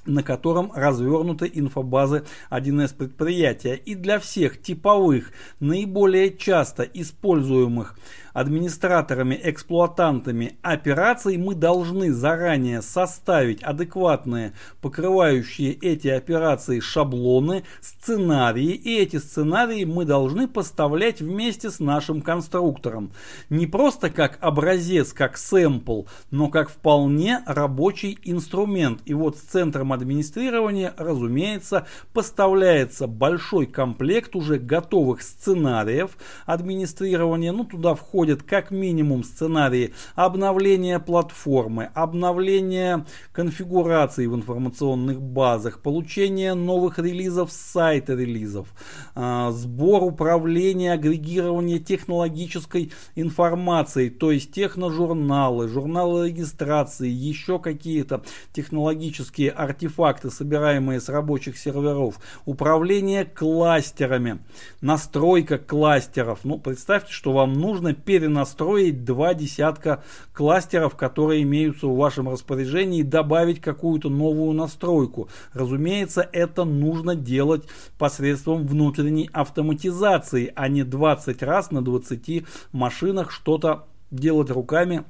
на 0.05 0.25
котором 0.25 0.73
развернуты 0.75 1.49
инфобазы 1.55 2.25
1С 2.51 2.93
предприятия. 2.93 3.75
И 3.77 3.95
для 3.95 4.19
всех 4.19 4.61
типовых, 4.61 5.31
наиболее 5.61 6.37
часто 6.37 6.83
используемых 6.83 7.97
администраторами, 8.33 9.39
эксплуатантами 9.43 10.57
операций 10.63 11.37
мы 11.37 11.55
должны 11.55 12.13
заранее 12.13 12.83
составить 12.83 13.63
адекватные 13.63 14.53
покрывающие 14.81 15.73
эти 15.73 16.09
операции 16.09 16.81
шаблоны, 16.81 17.65
сценарии. 17.81 18.73
И 18.73 18.99
эти 18.99 19.17
сценарии 19.17 19.85
мы 19.85 20.05
должны 20.05 20.49
поставлять 20.49 21.21
вместе 21.21 21.71
с 21.71 21.79
нашим 21.79 22.23
конструктором. 22.23 23.13
Не 23.51 23.67
просто 23.67 24.11
как 24.11 24.39
образец, 24.41 25.13
как 25.13 25.37
сэмпл, 25.37 26.03
но 26.31 26.49
как 26.49 26.71
вполне 26.71 27.43
рабочий 27.47 28.19
инструмент. 28.25 29.01
И 29.05 29.15
вот 29.15 29.37
с 29.37 29.41
центром 29.41 29.93
администрирования, 29.93 30.95
разумеется, 30.97 31.87
поставляется 32.13 33.07
большой 33.07 33.67
комплект 33.67 34.35
уже 34.35 34.59
готовых 34.59 35.23
сценариев 35.23 36.17
администрирования. 36.47 37.53
Ну, 37.53 37.65
туда 37.65 37.95
входит 37.95 38.22
входят 38.23 38.45
как 38.45 38.71
минимум 38.71 39.25
сценарии 39.25 39.95
обновления 40.15 41.01
платформы, 41.01 41.91
обновления 41.93 43.05
конфигурации 43.33 44.29
в 44.29 44.37
информационных 44.37 45.21
базах, 45.21 45.81
получения 45.81 46.55
новых 46.55 47.01
релизов 47.01 47.51
с 47.51 47.57
сайта 47.57 48.15
релизов, 48.15 48.69
а, 49.17 49.51
сбор 49.51 50.05
управления, 50.05 50.93
агрегирование 50.93 51.81
технологической 51.81 52.93
информации, 53.17 54.09
то 54.09 54.31
есть 54.31 54.53
техножурналы, 54.53 55.67
журналы 55.67 56.29
регистрации, 56.29 57.09
еще 57.09 57.59
какие-то 57.59 58.23
технологические 58.53 59.51
артефакты, 59.51 60.31
собираемые 60.31 61.01
с 61.01 61.09
рабочих 61.09 61.59
серверов, 61.59 62.21
управление 62.45 63.25
кластерами, 63.25 64.39
настройка 64.81 65.59
кластеров. 65.59 66.39
Ну, 66.45 66.61
представьте, 66.61 67.13
что 67.13 67.33
вам 67.33 67.55
нужно 67.55 67.95
перенастроить 68.13 69.07
два 69.07 69.33
десятка 69.33 70.05
кластеров, 70.35 70.97
которые 70.97 71.45
имеются 71.45 71.87
в 71.87 71.97
вашем 71.97 72.29
распоряжении, 72.29 73.01
и 73.01 73.03
добавить 73.03 73.63
какую-то 73.63 74.11
новую 74.11 74.53
настройку. 74.53 75.31
Разумеется, 75.55 76.29
это 76.31 76.65
нужно 76.65 77.17
делать 77.17 77.65
посредством 77.97 78.67
внутренней 78.67 79.31
автоматизации, 79.33 80.53
а 80.55 80.69
не 80.69 80.83
20 80.83 81.43
раз 81.43 81.71
на 81.71 81.83
20 81.83 82.45
машинах 82.73 83.31
что-то 83.31 83.87
делать 84.11 84.51
руками 84.51 85.05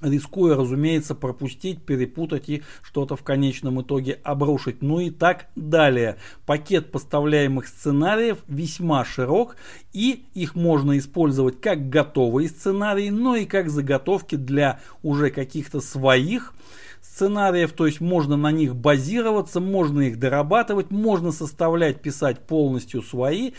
рискуя, 0.00 0.56
разумеется, 0.56 1.14
пропустить, 1.14 1.82
перепутать 1.84 2.48
и 2.48 2.62
что-то 2.82 3.16
в 3.16 3.22
конечном 3.22 3.82
итоге 3.82 4.18
обрушить. 4.22 4.82
Ну 4.82 5.00
и 5.00 5.10
так 5.10 5.46
далее. 5.56 6.16
Пакет 6.46 6.92
поставляемых 6.92 7.66
сценариев 7.68 8.38
весьма 8.46 9.04
широк, 9.04 9.56
и 9.92 10.24
их 10.34 10.54
можно 10.54 10.98
использовать 10.98 11.60
как 11.60 11.88
готовые 11.88 12.48
сценарии, 12.48 13.10
но 13.10 13.36
и 13.36 13.44
как 13.44 13.70
заготовки 13.70 14.36
для 14.36 14.80
уже 15.02 15.30
каких-то 15.30 15.80
своих 15.80 16.54
сценариев, 17.02 17.72
то 17.72 17.86
есть 17.86 18.00
можно 18.00 18.36
на 18.36 18.52
них 18.52 18.76
базироваться, 18.76 19.60
можно 19.60 20.02
их 20.02 20.18
дорабатывать, 20.18 20.90
можно 20.90 21.32
составлять, 21.32 22.00
писать 22.00 22.46
полностью 22.46 23.02
свои. 23.02 23.52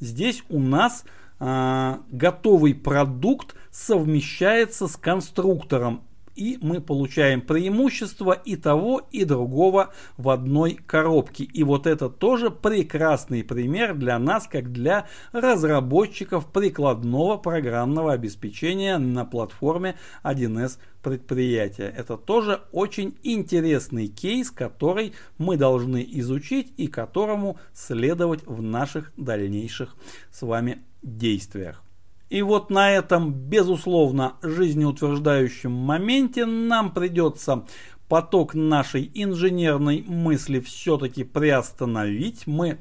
Здесь 0.00 0.42
у 0.48 0.58
нас 0.58 1.04
э, 1.38 1.96
готовый 2.10 2.74
продукт 2.74 3.54
совмещается 3.74 4.86
с 4.86 4.96
конструктором. 4.96 6.04
И 6.36 6.58
мы 6.60 6.80
получаем 6.80 7.40
преимущество 7.40 8.32
и 8.32 8.56
того, 8.56 9.02
и 9.12 9.24
другого 9.24 9.92
в 10.16 10.30
одной 10.30 10.74
коробке. 10.74 11.44
И 11.44 11.62
вот 11.62 11.86
это 11.86 12.08
тоже 12.08 12.50
прекрасный 12.50 13.44
пример 13.44 13.94
для 13.94 14.18
нас, 14.18 14.48
как 14.48 14.72
для 14.72 15.06
разработчиков 15.32 16.50
прикладного 16.52 17.36
программного 17.36 18.12
обеспечения 18.12 18.98
на 18.98 19.24
платформе 19.24 19.96
1С 20.24 20.78
предприятия. 21.02 21.92
Это 21.96 22.16
тоже 22.16 22.62
очень 22.72 23.16
интересный 23.22 24.08
кейс, 24.08 24.50
который 24.50 25.14
мы 25.38 25.56
должны 25.56 26.04
изучить 26.14 26.72
и 26.76 26.88
которому 26.88 27.58
следовать 27.72 28.44
в 28.44 28.60
наших 28.60 29.12
дальнейших 29.16 29.94
с 30.32 30.42
вами 30.42 30.82
действиях. 31.02 31.83
И 32.34 32.42
вот 32.42 32.68
на 32.68 32.90
этом, 32.90 33.32
безусловно, 33.32 34.32
жизнеутверждающем 34.42 35.70
моменте 35.70 36.46
нам 36.46 36.92
придется 36.92 37.64
поток 38.08 38.54
нашей 38.54 39.08
инженерной 39.14 40.02
мысли 40.04 40.58
все-таки 40.58 41.22
приостановить. 41.22 42.48
Мы 42.48 42.78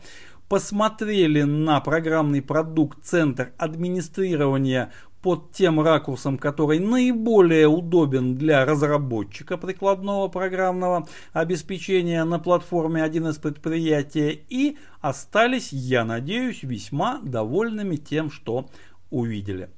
посмотрели 0.49 1.43
на 1.43 1.79
программный 1.81 2.41
продукт 2.41 3.05
Центр 3.05 3.51
администрирования 3.59 4.91
под 5.21 5.51
тем 5.51 5.79
ракурсом, 5.79 6.37
который 6.39 6.79
наиболее 6.79 7.67
удобен 7.67 8.35
для 8.35 8.65
разработчика 8.65 9.57
прикладного 9.57 10.29
программного 10.29 11.07
обеспечения 11.31 12.23
на 12.25 12.39
платформе 12.39 13.05
1С 13.05 13.39
предприятия 13.39 14.31
и 14.49 14.77
остались, 14.99 15.71
я 15.71 16.03
надеюсь, 16.03 16.63
весьма 16.63 17.19
довольными 17.23 17.95
тем, 17.95 18.31
что 18.31 18.67
увидели. 19.13 19.69